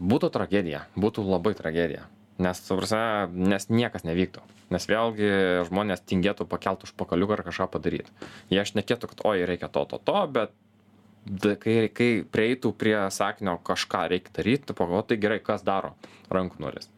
[0.00, 2.06] būtų tragedija, būtų labai tragedija.
[2.40, 3.02] Nes, ta prasme,
[3.52, 4.42] nes niekas nevyktų.
[4.72, 5.28] Nes vėlgi
[5.68, 8.28] žmonės tingėtų pakelt už pakaliuką ir kažką padaryti.
[8.48, 10.54] Jie aš nekėtų, kad oi, reikia to, to, to, bet
[11.60, 15.92] kai, kai prieitų prie sakinio kažką reikia daryti, pagalvoju, tai gerai, kas daro
[16.32, 16.88] rankų nulis.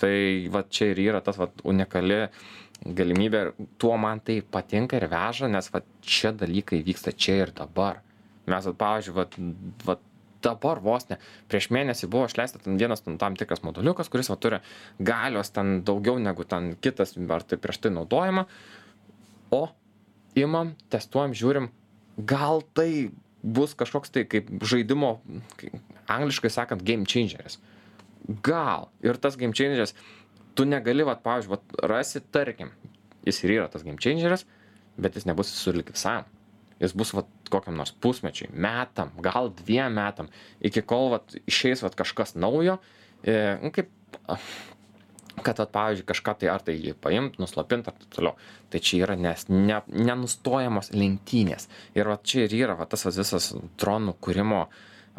[0.00, 0.12] Tai
[0.52, 2.26] va čia ir yra tas va, unikali
[2.84, 7.52] galimybė ir tuo man tai patinka ir veža, nes va čia dalykai vyksta čia ir
[7.56, 8.00] dabar.
[8.48, 9.26] Mes, va, pavyzdžiui, va,
[9.86, 9.96] va,
[10.42, 11.18] dabar vos ne,
[11.52, 14.62] prieš mėnesį buvo išleista ten vienas ten, tam tikras moduliukas, kuris va, turi
[14.98, 18.46] galios ten daugiau negu ten kitas, ar tai prieš tai naudojama,
[19.52, 19.66] o
[20.38, 21.68] imam, testuojam, žiūrim,
[22.16, 23.10] gal tai
[23.42, 25.18] bus kažkoks tai kaip žaidimo,
[25.60, 25.72] kai-
[26.10, 27.58] angliškai sakant, game changeris.
[28.44, 28.90] Gal.
[29.02, 29.94] Ir tas game changeris,
[30.60, 32.74] tu negali, vat, pavyzdžiui, vat, rasi, tarkim,
[33.24, 34.44] jis ir yra tas game changeris,
[35.00, 36.28] bet jis nebus sulik visam.
[36.80, 40.28] Jis bus vat, kokiam nors pusmečiui, metam, gal dviem metam,
[40.64, 42.76] iki kol vat, išeis vat, kažkas naujo,
[43.24, 43.88] e, nu, kaip,
[45.40, 48.36] kad, vat, pavyzdžiui, kažką tai ar tai jį paimt, nuslopint ar taip toliau.
[48.72, 51.70] Tai čia yra nes, ne, nenustojamos lenktynės.
[51.96, 54.66] Ir vat, čia ir yra vat, tas vat, visas dronų kūrimo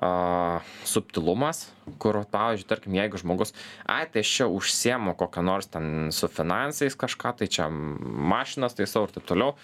[0.02, 1.68] a, subtilumas,
[2.02, 3.54] kur, pavyzdžiui, tarkim, jeigu žmogus,
[3.86, 8.90] ai, tai aš čia užsiemu kokią nors ten su finansais kažką, tai čia mašinas tai
[8.90, 9.56] savo ir taip toliau.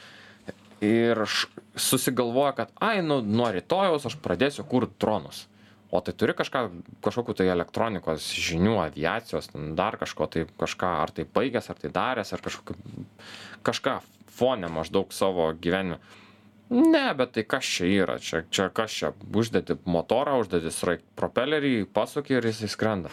[0.86, 1.24] Ir
[1.74, 5.48] susigalvoja, kad, ai, nu, nuo rytojaus aš pradėsiu kurti dronus.
[5.90, 6.62] O tai turi kažką,
[7.02, 9.48] kažkokiu tai elektronikos žinių, aviacijos,
[9.78, 12.76] dar kažko, tai kažką, ar tai baigęs, ar tai daręs, ar kažkokį,
[13.66, 13.96] kažką
[14.38, 16.02] fonę maždaug savo gyvenime.
[16.70, 21.86] Ne, bet tai kas čia yra, čia, čia kas čia, uždedi motorą, uždedi sraig propelerį,
[21.96, 23.12] pasuki ir jisai skrenda.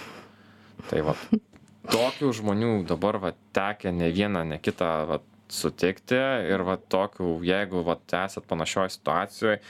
[0.91, 1.15] Tai va,
[1.95, 5.21] tokių žmonių dabar va tekia ne vieną, ne kitą va,
[5.55, 6.19] sutikti
[6.51, 9.61] ir va tokių, jeigu va esat panašioj situacijoje,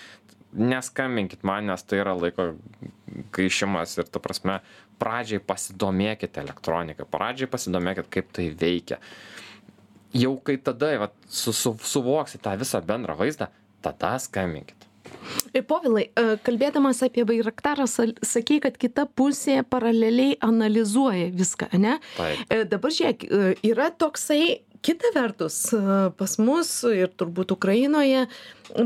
[0.54, 2.54] neskambinkit man, nes tai yra laiko
[3.34, 4.60] gaišimas ir ta prasme,
[5.02, 9.00] pradžiai pasidomėkite elektroniką, pradžiai pasidomėkit, kaip tai veikia.
[10.14, 13.50] Jau kai tada va, su, su, suvoksit tą visą bendrą vaizdą,
[13.84, 14.84] tada skambinkit.
[15.56, 21.98] Ir Povilai, e, kalbėdamas apie Bairaktarą, sakei, kad kita pusė paraleliai analizuoja viską, ne?
[22.18, 22.44] Taip.
[22.52, 24.42] E, Dabar žiūrėk, e, yra toksai,
[24.84, 25.80] kita vertus, e,
[26.18, 28.26] pas mus ir turbūt Ukrainoje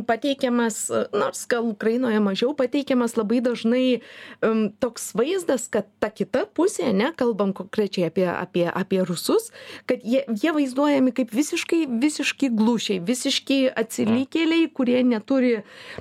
[0.06, 4.00] pateikiamas, nors gal Ukrainoje mažiau pateikiamas labai dažnai
[4.42, 9.50] um, toks vaizdas, kad ta kita pusė, ne, kalbam konkrečiai apie, apie, apie rusus,
[9.88, 15.54] kad jie, jie vaizduojami kaip visiškai, visiškai glušiai, visiškai atsilikėliai, kurie neturi,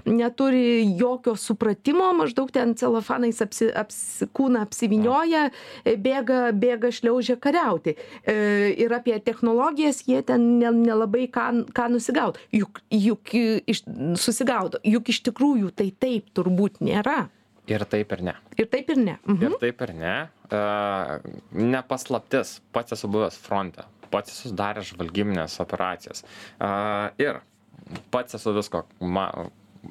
[0.05, 5.47] neturi jokio supratimo, maždaug ten celofanais apsi, apsi, kūną apsivinioja,
[5.85, 7.95] bėga, bėga šliaužia kariauti.
[8.23, 8.37] E,
[8.77, 12.39] ir apie technologijas jie ten ne- nelabai ką, ką nusigaut.
[12.55, 13.33] Juk, juk
[13.69, 13.83] iš,
[14.19, 14.81] susigaudo.
[14.87, 17.27] Juk iš tikrųjų tai taip turbūt nėra.
[17.67, 18.33] Ir taip ir ne.
[18.55, 19.17] Ir taip ir ne.
[19.27, 19.43] Mhm.
[19.43, 20.15] Ir taip ir ne.
[20.47, 21.17] Uh,
[21.51, 26.23] nepaslaptis, pats esu buvęs fronte, pats esu daręs žvalgybinės operacijas.
[26.55, 27.41] Uh, ir
[28.13, 29.27] pats esu visko ma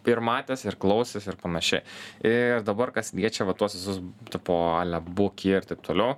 [0.08, 1.84] ir matęs, ir klausęs, ir panašiai.
[2.26, 4.00] Ir dabar, kas liečia va tuos visus,
[4.32, 6.16] tipo, alebukį ir taip toliau.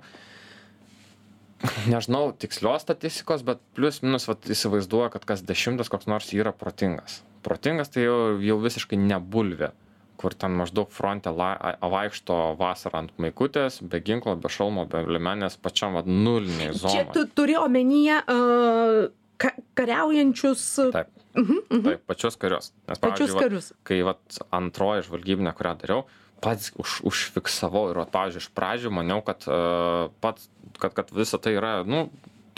[1.91, 7.19] Nežinau tikslios statistikos, bet plius minus vat, įsivaizduoju, kad kas dešimtas koks nors yra protingas.
[7.43, 9.73] Protingas tai jau, jau visiškai nebulvė
[10.19, 15.05] kur ten maždaug fronte la, a- vaikšto vasarą ant maikutės, be ginklo, be šalmo, be
[15.07, 17.05] limenės, pačiam vad nuliniai Čia zonai.
[17.15, 18.97] tu turi omenyje uh,
[19.39, 22.73] ka, kariaujančius Taip, mhm, mhm, taip, pačius karius.
[22.89, 26.03] Nes, pačius pavyzdžiui, vat, kai vat, antroji žvalgybinė, kurią dariau,
[26.43, 30.49] pats už, užfiksavau ir, vat, pavyzdžiui, iš pradžių maniau, kad, uh, pats,
[30.79, 32.07] kad, kad visa tai yra, nu,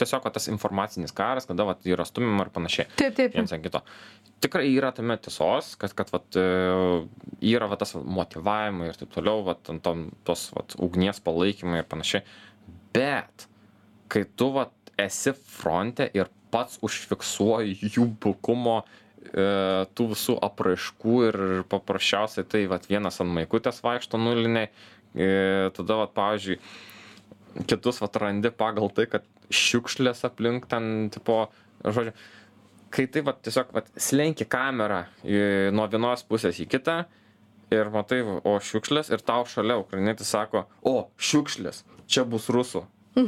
[0.02, 2.90] tiesiog vat tas informacinis karas, kada vat, yra stumima ir panašiai.
[3.00, 3.36] Taip, taip.
[3.36, 3.84] viens ant kito.
[4.42, 6.46] Tikrai yra tame tiesos, kad, kad vat, e,
[7.52, 11.84] yra vat, tas vat motivavimai ir taip toliau, vat, ant tom, tos vat, ugnies palaikymai
[11.84, 12.26] ir panašiai.
[12.96, 13.48] Bet
[14.12, 21.38] kai tu vat, esi fronte ir pats užfiksuoju jų bukumo e, tų visų apraiškų ir
[21.72, 24.72] paprasčiausiai tai vat vienas ant maikutės vaikšto nuliniai,
[25.14, 26.58] e, tada vat pavyzdžiui,
[27.70, 31.44] kitus vat randi pagal tai, kad šiukšlės aplink ten, tipo,
[31.84, 32.14] žodžiu,
[32.92, 35.42] kai tai vat tiesiog vat slenki kamerą į,
[35.76, 37.02] nuo vienos pusės į kitą
[37.72, 42.84] ir matai, o šiukšlės ir tau šalia ukrainietis sako, o šiukšlės, čia bus rusų.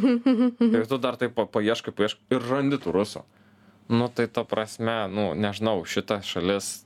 [0.73, 3.23] ir tu dar taip pa- paieškai, paieškai ir randi tų rusų.
[3.88, 6.86] Nu tai ta prasme, nu nežinau, šita šalis,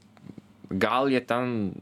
[0.69, 1.73] gal jie ten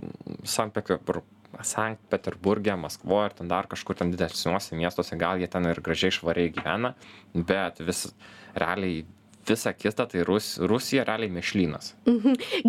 [0.43, 1.23] Sankt Peterbur-
[1.63, 6.11] Sankt Peterburgė, Maskvoje ir ten dar kažkur ten didesniuose miestuose, gal jie ten ir gražiai
[6.11, 6.93] švariai gyvena,
[7.33, 8.09] bet vis,
[8.55, 9.05] realiai
[9.47, 11.93] visa kita, tai Rus, Rusija realiai mešlynas.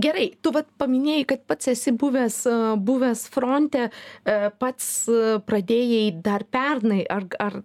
[0.04, 2.38] Gerai, tu vat paminėjai, kad pats esi buvęs,
[2.86, 4.88] buvęs fronte, e, pats
[5.48, 7.58] pradėjai dar pernai, ar, ar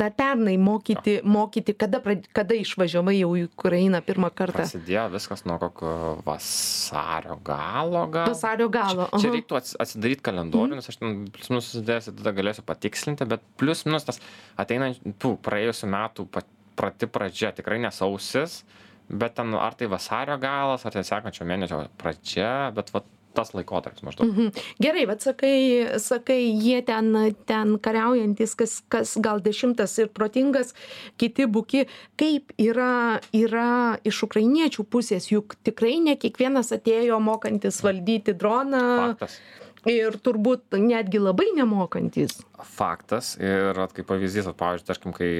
[0.00, 2.00] dar pernai mokyti, mokyti kada,
[2.34, 4.60] kada išvažiavai jau į Ukrainą pirmą kartą?
[4.62, 5.94] Prasidėjo viskas nuo kokio
[6.26, 8.30] vasario galo gal.
[8.32, 9.08] Vasario galo.
[9.14, 9.34] Čia aha.
[9.36, 13.84] reiktų ats- atsidaryti kalendorių, nes aš ten plius minus susidėjęs, tada galėsiu patikslinti, bet plius
[13.88, 14.20] minus tas
[14.60, 18.62] ateinant, tų praėjusių metų pat- pati pradžia, tikrai nesausis,
[19.08, 24.04] bet ten ar tai vasario galas, ar tai sekančio mėnesio pradžia, bet va tas laikotarpis
[24.06, 24.30] maždaug.
[24.30, 24.62] Mhm.
[24.82, 25.56] Gerai, bet sakai,
[25.98, 27.10] sakai, jie ten,
[27.48, 30.74] ten kariaujantis, kas, kas gal dešimtas ir protingas,
[31.20, 31.84] kiti buki,
[32.20, 39.40] kaip yra, yra iš ukrainiečių pusės, juk tikrai ne kiekvienas atėjo mokantis valdyti droną Faktas.
[39.90, 42.40] Ir turbūt netgi labai nemokantis.
[42.74, 45.30] Faktas ir vat, kaip pavyzdys, vat, pavyzdžiui, tarkim, kai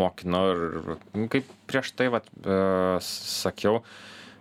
[0.00, 2.58] mokinau ir nu, kaip prieš tai vat, e,
[3.04, 3.80] sakiau,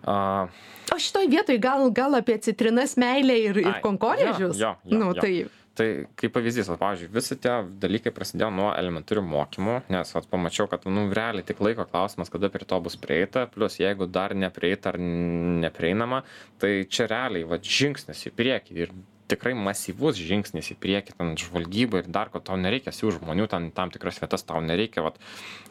[0.07, 0.47] a,
[0.89, 4.57] O šitoj vietoj gal, gal apie citrinas, meilę ir, ir konkorėžius?
[4.57, 5.21] jo, jo, jo, nu, jo.
[5.21, 5.33] tai
[5.79, 5.85] Tai
[6.19, 10.83] kaip pavyzdys, vat, pavyzdžiui, visi tie dalykai prasidėjo nuo elementarių mokymų, nes vat, pamačiau, kad
[10.91, 14.99] nu, realiai tik laiko klausimas, kada prie to bus prieita, plus jeigu dar neprieita ar
[14.99, 16.25] neprieinama,
[16.59, 18.91] tai čia realiai vat, žingsnis į priekį ir
[19.29, 23.69] tikrai masyvus žingsnis į priekį, ten žvalgyba ir dar, ko tau nereikia siū žmonių, ten
[23.75, 25.19] tam tikras vietas tau nereikia, vat,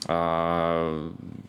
[0.07, 0.18] a,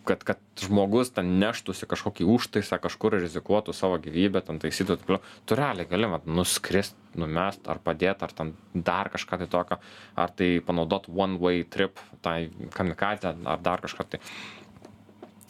[0.09, 4.99] kad, kad žmogus ten neštųsi kažkokį užtaisą, kažkur rizikuotų savo gyvybę, ten taisytų,
[5.45, 9.79] tu realiai gali vat, nuskrist, numest ar padėti, ar ten dar kažką tai tokio,
[10.19, 14.23] ar tai panaudot one way trip, tai kamikazę, ar dar kažką tai.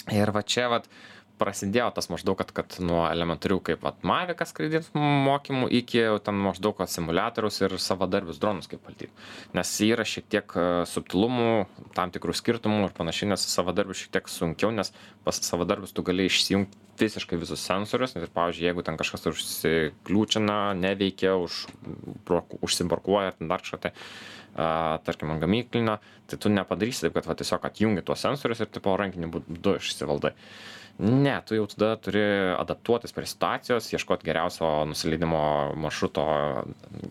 [0.10, 0.88] Ir va čia vat
[1.40, 6.40] prasidėjo tas maždaug, kad, kad nuo elementarių kaip vat Mavikas skraidint mokymų iki jau ten
[6.44, 9.12] maždaug vat simuliatorius ir savadarbius dronus kaip valdyti.
[9.58, 11.50] Nes yra šiek tiek e, subtilumų,
[11.98, 14.94] tam tikrų skirtumų ir panašiai, nes savadarbius šiek tiek sunkiau, nes
[15.26, 21.36] pas savadarbius tu gali išsijungti visiškai visus sensorius ir, pavyzdžiui, jeigu ten kažkas užsikliūčina, neveikia,
[21.40, 21.66] už,
[22.28, 23.94] brok- užsibarkuoja ar ten dar kažką tai,
[24.56, 26.00] a, tarkim, ant gamyklinio,
[26.30, 30.34] tai tu nepadarysi taip, kad va, tiesiog atjungi tuos sensorius ir tipo rankiniu būdu išsivaldai.
[31.00, 32.22] Ne, tu jau tada turi
[32.60, 35.44] adaptuotis prie situacijos, ieškoti geriausio nusileidimo
[35.80, 36.26] maršruto,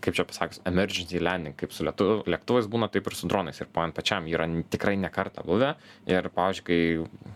[0.05, 3.57] kaip čia pasakius, emergency landing, kaip su lėktu- lėktuvais būna, taip ir su dronais.
[3.57, 5.73] Ir man pačiam yra tikrai nekarta buvę.
[6.05, 7.33] Ir, pavyzdžiui, kai,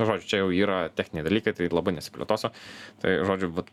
[0.00, 2.50] nu, žodžiu, čia jau yra techniniai dalykai, tai labai nesiplėtosiu.
[2.98, 3.70] Tai, žodžiu, vat,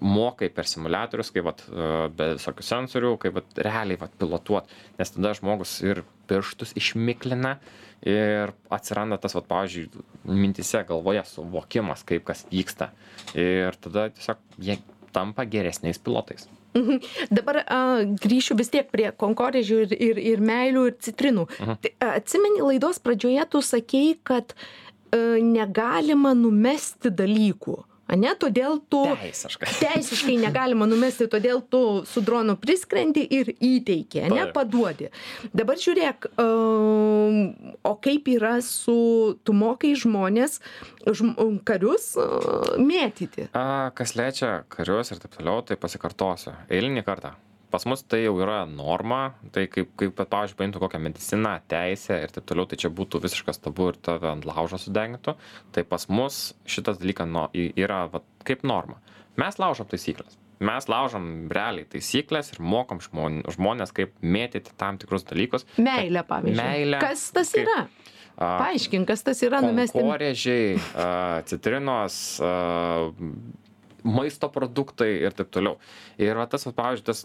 [0.00, 5.12] mokai per simuliatorius, kaip vat, e, be visokių sensorių, kaip vat, realiai vat, pilotuot, nes
[5.12, 7.58] tada žmogus ir pirštus išmiklina
[8.08, 12.90] ir atsiranda tas, vat, pavyzdžiui, mintise galvoje suvokimas, kaip kas vyksta.
[13.38, 14.80] Ir tada tiesiog jie
[15.12, 16.48] tampa geresniais pilotais.
[17.36, 17.78] Dabar a,
[18.24, 21.46] grįšiu vis tiek prie konkorėžių ir, ir, ir meilių ir citrinų.
[21.60, 21.90] Mhm.
[22.08, 27.82] Atsimeni, laidos pradžioje tu sakei, kad a, negalima numesti dalykų.
[28.12, 29.70] Ane, todėl tu Teisiškai.
[29.82, 34.52] teisiškai negalima numesti, todėl tu su dronu priskrendi ir įteiki, ne, Taip.
[34.56, 35.08] paduodi.
[35.56, 37.38] Dabar žiūrėk, um,
[37.88, 38.96] o kaip yra su,
[39.46, 40.60] tu mokai žmonės,
[41.08, 43.48] žm, karius uh, mėtyti.
[43.56, 46.54] A, kas liečia karius ir taip toliau, tai pasikartosiu.
[46.72, 47.32] Eilinį kartą.
[47.72, 52.18] Pas mus tai jau yra norma, tai kaip, kaip pat, pavyzdžiui, paimtų kokią mediciną, teisę
[52.20, 55.34] ir taip toliau, tai čia būtų visiškas tabu ir tave ant laužo sudegintų.
[55.72, 59.00] Tai pas mus šitas dalykas no, y- yra vat, kaip norma.
[59.40, 60.36] Mes laužom taisyklės.
[60.62, 65.64] Mes laužom realiai taisyklės ir mokom žmon, žmonės, kaip mėtyti tam tikrus dalykus.
[65.80, 66.60] Meilė, pavyzdžiui.
[66.60, 67.00] Meilė.
[67.02, 67.80] Kas tas Kaip- yra?
[68.36, 69.98] Paaiškink, kas tas yra numesti.
[69.98, 73.12] Konkorėžiai, a, citrinos, a,
[74.04, 75.78] maisto produktai ir taip toliau.
[76.20, 77.24] Ir va, tas, va, pavyzdžiui, tas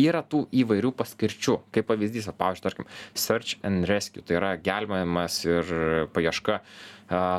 [0.00, 1.58] yra tų įvairių paskirčių.
[1.74, 5.72] Kaip pavyzdys, va, pavyzdžiui, tarkim, search and rescue, tai yra gelbėjimas ir
[6.14, 6.60] paieška.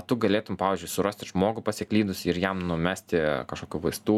[0.08, 4.18] Tu galėtum, pavyzdžiui, surasti žmogų pasiklydus ir jam numesti kažkokių vaistų,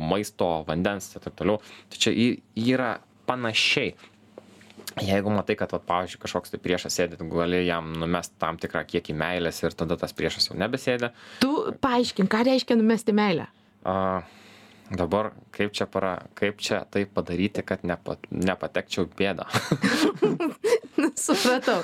[0.00, 1.60] maisto, vandens ir taip toliau.
[1.92, 2.14] Tai čia
[2.56, 2.94] yra
[3.28, 3.96] panašiai.
[5.02, 8.84] Jeigu matai kad vat pavyzdžiui kažkoks tai priešas sėdi tu gali jam numest tam tikrą
[8.88, 11.10] kiekį meilės ir tada tas priešas jau nebesėdi
[11.42, 11.52] Tu
[11.84, 13.48] paaiškink, ką reiškia numesti meilę.
[13.84, 14.22] a,
[14.90, 19.46] dabar kaip čia para kaip čia tai padaryti kad nepa, nepatekčiau į bėdą
[21.26, 21.82] Supratau.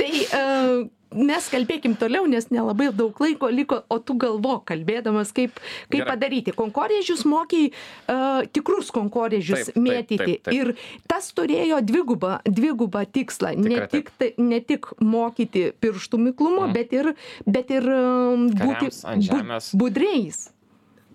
[0.00, 5.58] Tai uh, mes kalbėkim toliau, nes nelabai daug laiko liko, o tu galvok, kalbėdamas, kaip,
[5.92, 6.08] kaip Gerai.
[6.08, 6.54] padaryti.
[6.56, 7.68] Konkorėžius mokiai,
[8.08, 10.18] uh, tikrus konkorėžius Taip, taip, mėtyti.
[10.22, 10.54] taip, taip.
[10.56, 10.72] Ir
[11.12, 13.52] tas turėjo dvigubą, dvigubą tikslą.
[13.58, 13.92] Ne Tikrai taip.
[13.92, 16.72] tik, tai, ne tik mokyti pirštų miklumo, Mhm.
[16.78, 17.12] bet ir,
[17.46, 20.48] bet ir um, būti Kariams bu- budreis.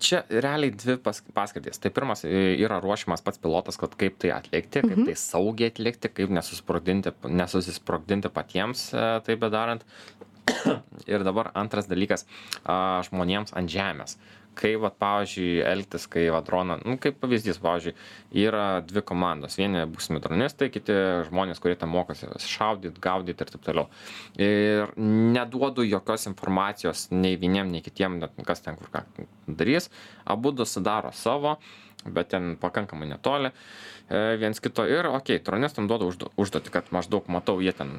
[0.00, 1.80] Čia realiai dvi pas, paskirtys.
[1.82, 6.10] Tai pirmas e, yra ruošiamas pats pilotas kad kaip tai atlikti kaip tai saugiai atlikti
[6.12, 9.86] kaip nesusprogdinti nesusisprogdinti patiems e, tai bedarant.
[11.12, 12.24] Ir dabar antras dalykas
[12.64, 14.16] a, žmonėms ant žemės
[14.58, 17.94] kaip vat pavyzdžiui elgtis kai va droną nu kaip pavyzdys pavyzdžiui
[18.46, 19.58] yra dvi komandos.
[19.60, 20.96] Vieni būsimi dronistai kiti
[21.28, 23.88] žmonės kurie ten mokosi šaudyt gaudyt ir taip toliau.
[24.38, 29.04] Ir neduodu jokios informacijos nei vieniem nei kitiem kas ten kur ką
[29.48, 29.90] darys.
[30.28, 31.58] Abudu sudaro savo
[32.06, 34.86] bet ten pakankamai netoli e, viens kito.
[34.86, 37.98] Ir okei dronistam duodu uždu- užduotį kad maždaug matau jie ten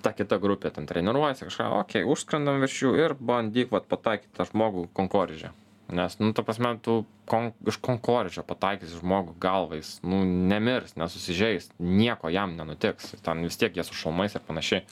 [0.00, 4.48] ta kita grupė ten treniruojasi kažką okei užskrendam virš jų ir bandyk vat pataikyt tą
[4.48, 5.52] žmogų konkorėžį
[5.92, 11.70] nes nu ta prasme tu kon iš konkorėžio pataikysi žmogų galvą jis nu nemirs nesusižeis
[11.78, 14.84] nieko jam nenutiks ten vis tiek jie su šalmais ir panašiai.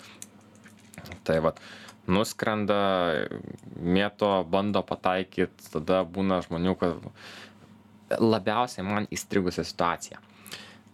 [1.25, 1.61] Tai vat
[2.09, 2.79] nuskrenda
[3.77, 10.23] mėto bando pataikyt tada būna žmonių kad labiausiai man įstrigusi situacija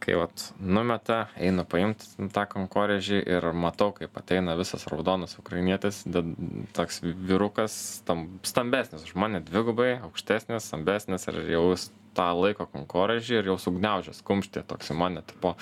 [0.05, 6.35] kai vat numeta einu paimt tą kankorėžį ir matau kaip ateina visas raudonas ukrainietis ded-
[6.77, 7.77] toks vyrukas
[8.09, 13.61] tam stambesnis už mane dvigubai aukštesnis stambesnis ir jau jis tą laiko kankorėžį ir jau
[13.67, 15.57] sugniaužęs kumštį toks į mane tipo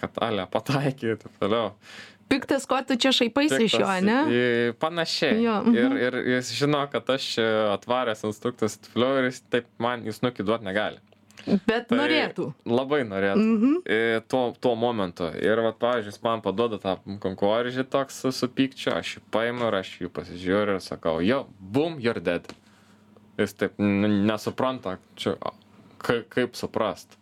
[0.00, 1.72] kad ale pataikė ir taip toliau
[2.26, 4.16] Piktas, ko tu čia šaipaisi iš jo, ne?
[4.82, 5.36] Panašiai.
[5.44, 5.76] Jo, mhm.
[5.78, 7.36] ir, ir jis žino, kad aš
[7.76, 10.98] atvaręs taip toliau ir jis taip man į snukį duoti negali.
[11.44, 12.46] Bet Tai norėtų.
[12.66, 13.42] Labai norėtų.
[13.42, 13.74] Mhm.
[13.86, 15.28] E, Tuo, tuo momentu.
[15.38, 19.68] Ir, va, pavyzdžiui, jis man paduoda tą konkorėžį toks su, su pykčiu, aš jį paimu
[19.68, 22.48] ir aš jį pasižiūriu ir sakau, jo, boom, you're dead.
[23.38, 25.36] Jis taip nesupranta, čia,
[26.02, 27.18] ka, kaip suprast.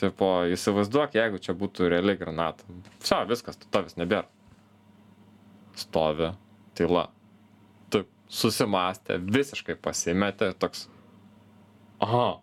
[0.00, 2.64] Tipo, įsivaizduok, jeigu čia būtų reali granata.
[3.04, 4.24] Čia, viskas, tu tavęs nebėra.
[5.76, 6.32] Stovi,
[6.78, 7.06] tyla.
[7.92, 10.86] Taip, susimastė, visiškai pasimetė, toks.
[12.00, 12.40] Aha.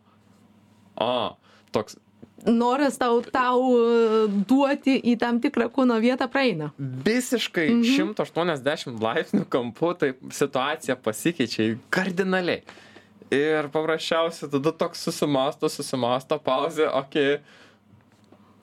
[0.97, 1.37] A,
[1.75, 1.97] toks
[2.45, 6.69] Noras tau, tau e, duoti į tam tikrą kūno vietą praeina.
[6.77, 12.61] visiškai 180 laipsnių kampu, tai situacija pasikeičia kardinaliai.
[13.33, 17.41] Ir paprasčiausiai tada toks susimasto, susimasto, pauzė, okei.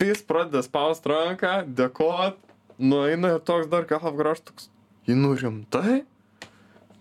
[0.00, 2.38] Jis pradeda spaust ranką, dėkot,
[2.78, 4.70] nueina ir toks dar gal apgraž toks.
[5.08, 6.04] Jį nu rimtai?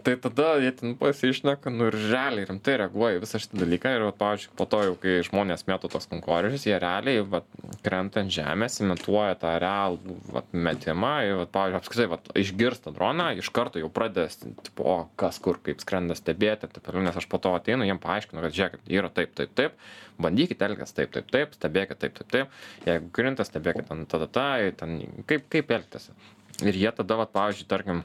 [0.03, 4.03] Tai tada jie ten pasišneka, nu ir realiai rimtai reaguoja į visą šitą dalyką ir,
[4.03, 7.45] vat, pavyzdžiui, po to jau, kai žmonės mėto tos konkorėžius, jie realiai, vat,
[7.85, 13.29] krenta ant žemės, imituoja tą realų, vat, metimą, ir, vat, pavyzdžiui, apskritai, vat, išgirsta droną,
[13.39, 14.27] iš karto jau pradeda,
[14.65, 17.87] tipo, o kas kur, kaip skrenda stebėti, ir taip toliau, nes aš po to ateinu,
[17.87, 19.77] jiem paaiškinu, kad žiūrėkit, yra taip, taip, taip,
[20.19, 24.73] bandykite elgtis taip, taip, taip, stebėkit taip, taip, taip, jeigu krinta, stebėkit ten, tada, tai,
[24.75, 24.99] ten,
[25.31, 26.11] kaip, kaip elgtis.
[26.59, 28.03] Ir jie tada, vat, pavyzdžiui, tarkim,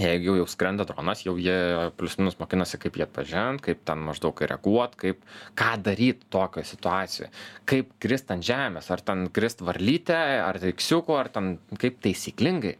[0.00, 1.56] jeigu jau skrenda dronas, jau jie
[1.96, 5.22] plius minus mokinasi, kaip jie atpažint, kaip ten maždaug reaguot, kaip
[5.58, 7.30] ką daryti tokioje situacijoje,
[7.68, 12.76] kaip krist ant žemės, ar ten krist varlytę, ar reiksiuku, ar ten kaip taisyklingai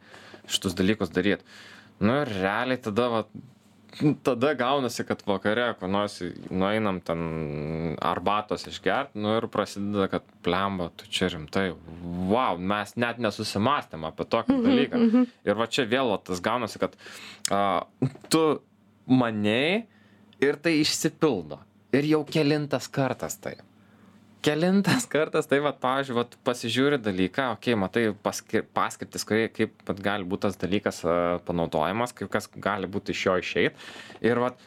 [0.46, 1.46] šitus dalykus daryti.
[2.04, 3.22] Nu ir realiai tada, va,
[4.26, 6.18] tada gaunasi, kad vakare, kur nors
[6.50, 11.70] nueinam ten arbatos išgert, nu ir prasideda, kad plemba, tu čia rimtai,
[12.30, 15.02] wow, mes net nesusimastėm apie tokį dalyką.
[15.48, 16.96] Ir va čia vėl va, tas gaunasi, kad
[17.50, 17.62] a,
[18.32, 18.42] tu
[19.06, 19.86] maniai
[20.42, 21.62] ir tai išsipildo.
[21.96, 23.56] Ir jau kelintas kartas tai.
[24.46, 30.00] Kelintas kartas, tai va, pavyzdžiui, vat, pasižiūri dalyką, okei, matai paskir, paskirtis, kai, kaip vat,
[30.04, 31.02] gali būti tas dalykas
[31.48, 33.86] panaudojamas, kaip kas gali būti iš jo išeit.
[34.24, 34.62] Ir vat,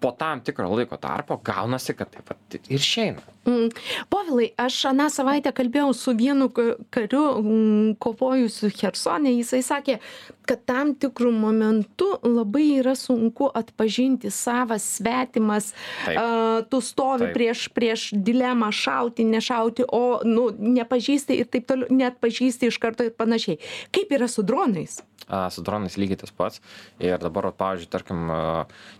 [0.00, 3.22] po tam tikro laiko tarpo gaunasi, kad taip pat ir išeina.
[3.48, 3.70] Mm.
[4.12, 9.98] Povilai, aš aną savaitę kalbėjau su vienu ka- kariu mm, kovojusiu Hersonė, jisai sakė,
[10.46, 15.72] kad tam tikru momentu labai yra sunku atpažinti savas svetimas
[16.08, 17.34] a, tu stovi Taip.
[17.36, 23.14] prieš prieš dilemą šauti nešauti o nu nepažįsti ir taip toliau neatpažįsti iš karto ir
[23.16, 23.58] panašiai
[23.94, 26.60] kaip yra su dronais A, su dronais lygiai tas pats.
[27.02, 28.28] Ir dabar, pavyzdžiui, tarkim,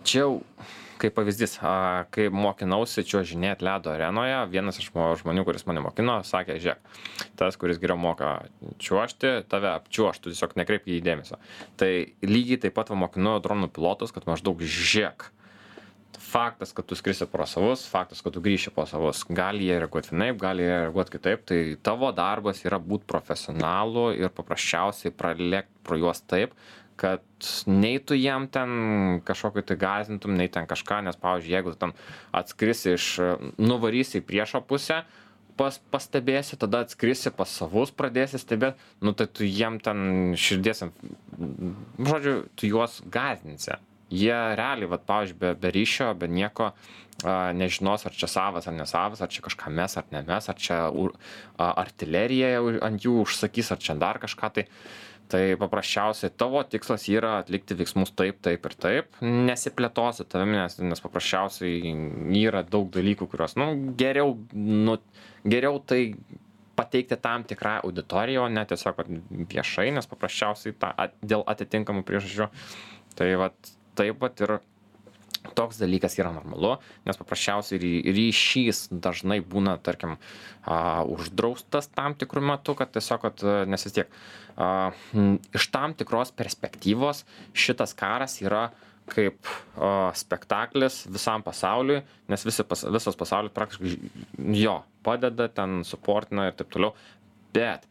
[0.03, 0.33] čia jau
[0.97, 6.17] kaip pavyzdys, a, kai mokinausi čiuožinėti ledo arenoje, vienas iš mo- žmonių, kuris mane mokino,
[6.25, 6.97] sakė, žiūrėk,
[7.39, 8.31] tas, kuris geriau moka
[8.81, 11.03] čiuožti, tave apčiuoštų, tiesiog nekreip į jį
[11.37, 11.73] dėmesio.
[11.77, 11.91] Tai
[12.25, 15.31] lygiai taip pat mokinu dronų pilotus, kad maždaug žiūrėk,
[16.27, 19.23] faktas, kad tu skrisi pro savus, faktas, kad tu grįši po savus.
[19.29, 21.45] Gali jie reaguoti vienaip, gali jie reaguoti kitaip.
[21.47, 26.55] Tai tavo darbas yra būti profesionalu ir paprasčiausiai pralėkti pro juos taip,
[26.97, 27.23] kad
[27.69, 31.93] nei tu jam ten kažkokį tai gazintum, nei ten kažką, nes, pavyzdžiui, jeigu ten
[32.35, 33.07] atskrisi iš,
[33.61, 35.03] nuvarysi į priešo pusę,
[35.57, 40.85] pas, pastebėsi, tada atskrisi pas savus, pradėsi stebėti, nu tai tu jiem ten širdies,
[41.97, 43.79] žodžiu, tu juos gazinsi
[44.09, 48.75] jie realiai, vat, pavyzdžiui, be, be ryšio, be nieko a, nežinos, ar čia savas ar
[48.77, 51.09] nesavas, ar čia kažką mes ar ne mes, ar čia u,
[51.57, 54.67] a, artilerija ant jų užsakys, ar čia dar kažką tai.
[55.27, 61.03] Tai paprasčiausiai tavo tikslas yra atlikti veiksmus taip, taip ir taip, nesiplėtosi tavimi, nes, nes
[61.03, 61.91] paprasčiausiai
[62.39, 63.67] yra daug dalykų, kuriuos, nu,
[63.99, 64.95] geriau, nu,
[65.43, 66.13] geriau tai
[66.77, 69.11] pateikti tam tikrą auditoriją, o ne tiesiog vat,
[69.51, 72.47] viešai, nes paprasčiausiai at, dėl atitinkamų priežasčių.
[73.17, 74.59] Tai vat, taip pat ir
[75.55, 76.75] toks dalykas yra normalu,
[77.07, 80.17] nes paprasčiausiai ry- ryšys dažnai būna, tarkim,
[80.63, 84.11] a, uždraustas tam tikrų metų, kad tiesiog, kad, a, nes vis tiek
[84.55, 87.23] a, m, iš tam tikros perspektyvos
[87.57, 88.67] šitas karas yra
[89.07, 93.95] kaip a, spektaklis visam pasauliui, nes visi, pas, visas pasaulis praktiškai
[94.59, 96.95] jo padeda, ten suportina ir taip toliau,
[97.55, 97.87] bet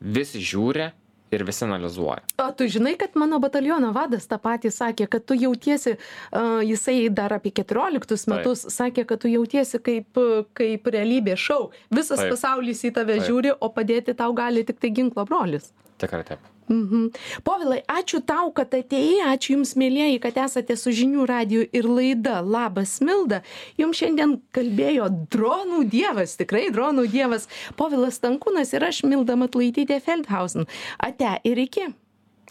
[0.00, 0.90] visi žiūri
[1.30, 2.22] ir visi analizuoja.
[2.38, 7.08] o tu žinai kad mano bataliono vadas tą patį sakė kad tu jautiesi a, jisai
[7.10, 8.34] dar apie keturioliktus Taip.
[8.36, 10.20] metus sakė kad tu jautiesi kaip
[10.54, 12.30] kaip realybės šou visas Taip.
[12.34, 13.26] pasaulis į tave Taip.
[13.30, 16.40] žiūri o padėti tau gali tiktai ginklo brolis Tikrai taip.
[16.68, 17.10] Mhm.
[17.46, 22.40] Povilai, ačiū tau, kad atėjai, ačiū Jums, mėlyjeji, kad esate su žinių radiju ir laida
[22.42, 23.42] Labas Milda.
[23.78, 27.46] Jums šiandien kalbėjo dronų dievas, tikrai dronų dievas,
[27.78, 30.66] Povilas Tankūnas ir aš, Milda Matlaitytė Feldhausen.
[30.98, 31.88] Ate ir iki.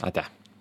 [0.02, 0.26] Ate.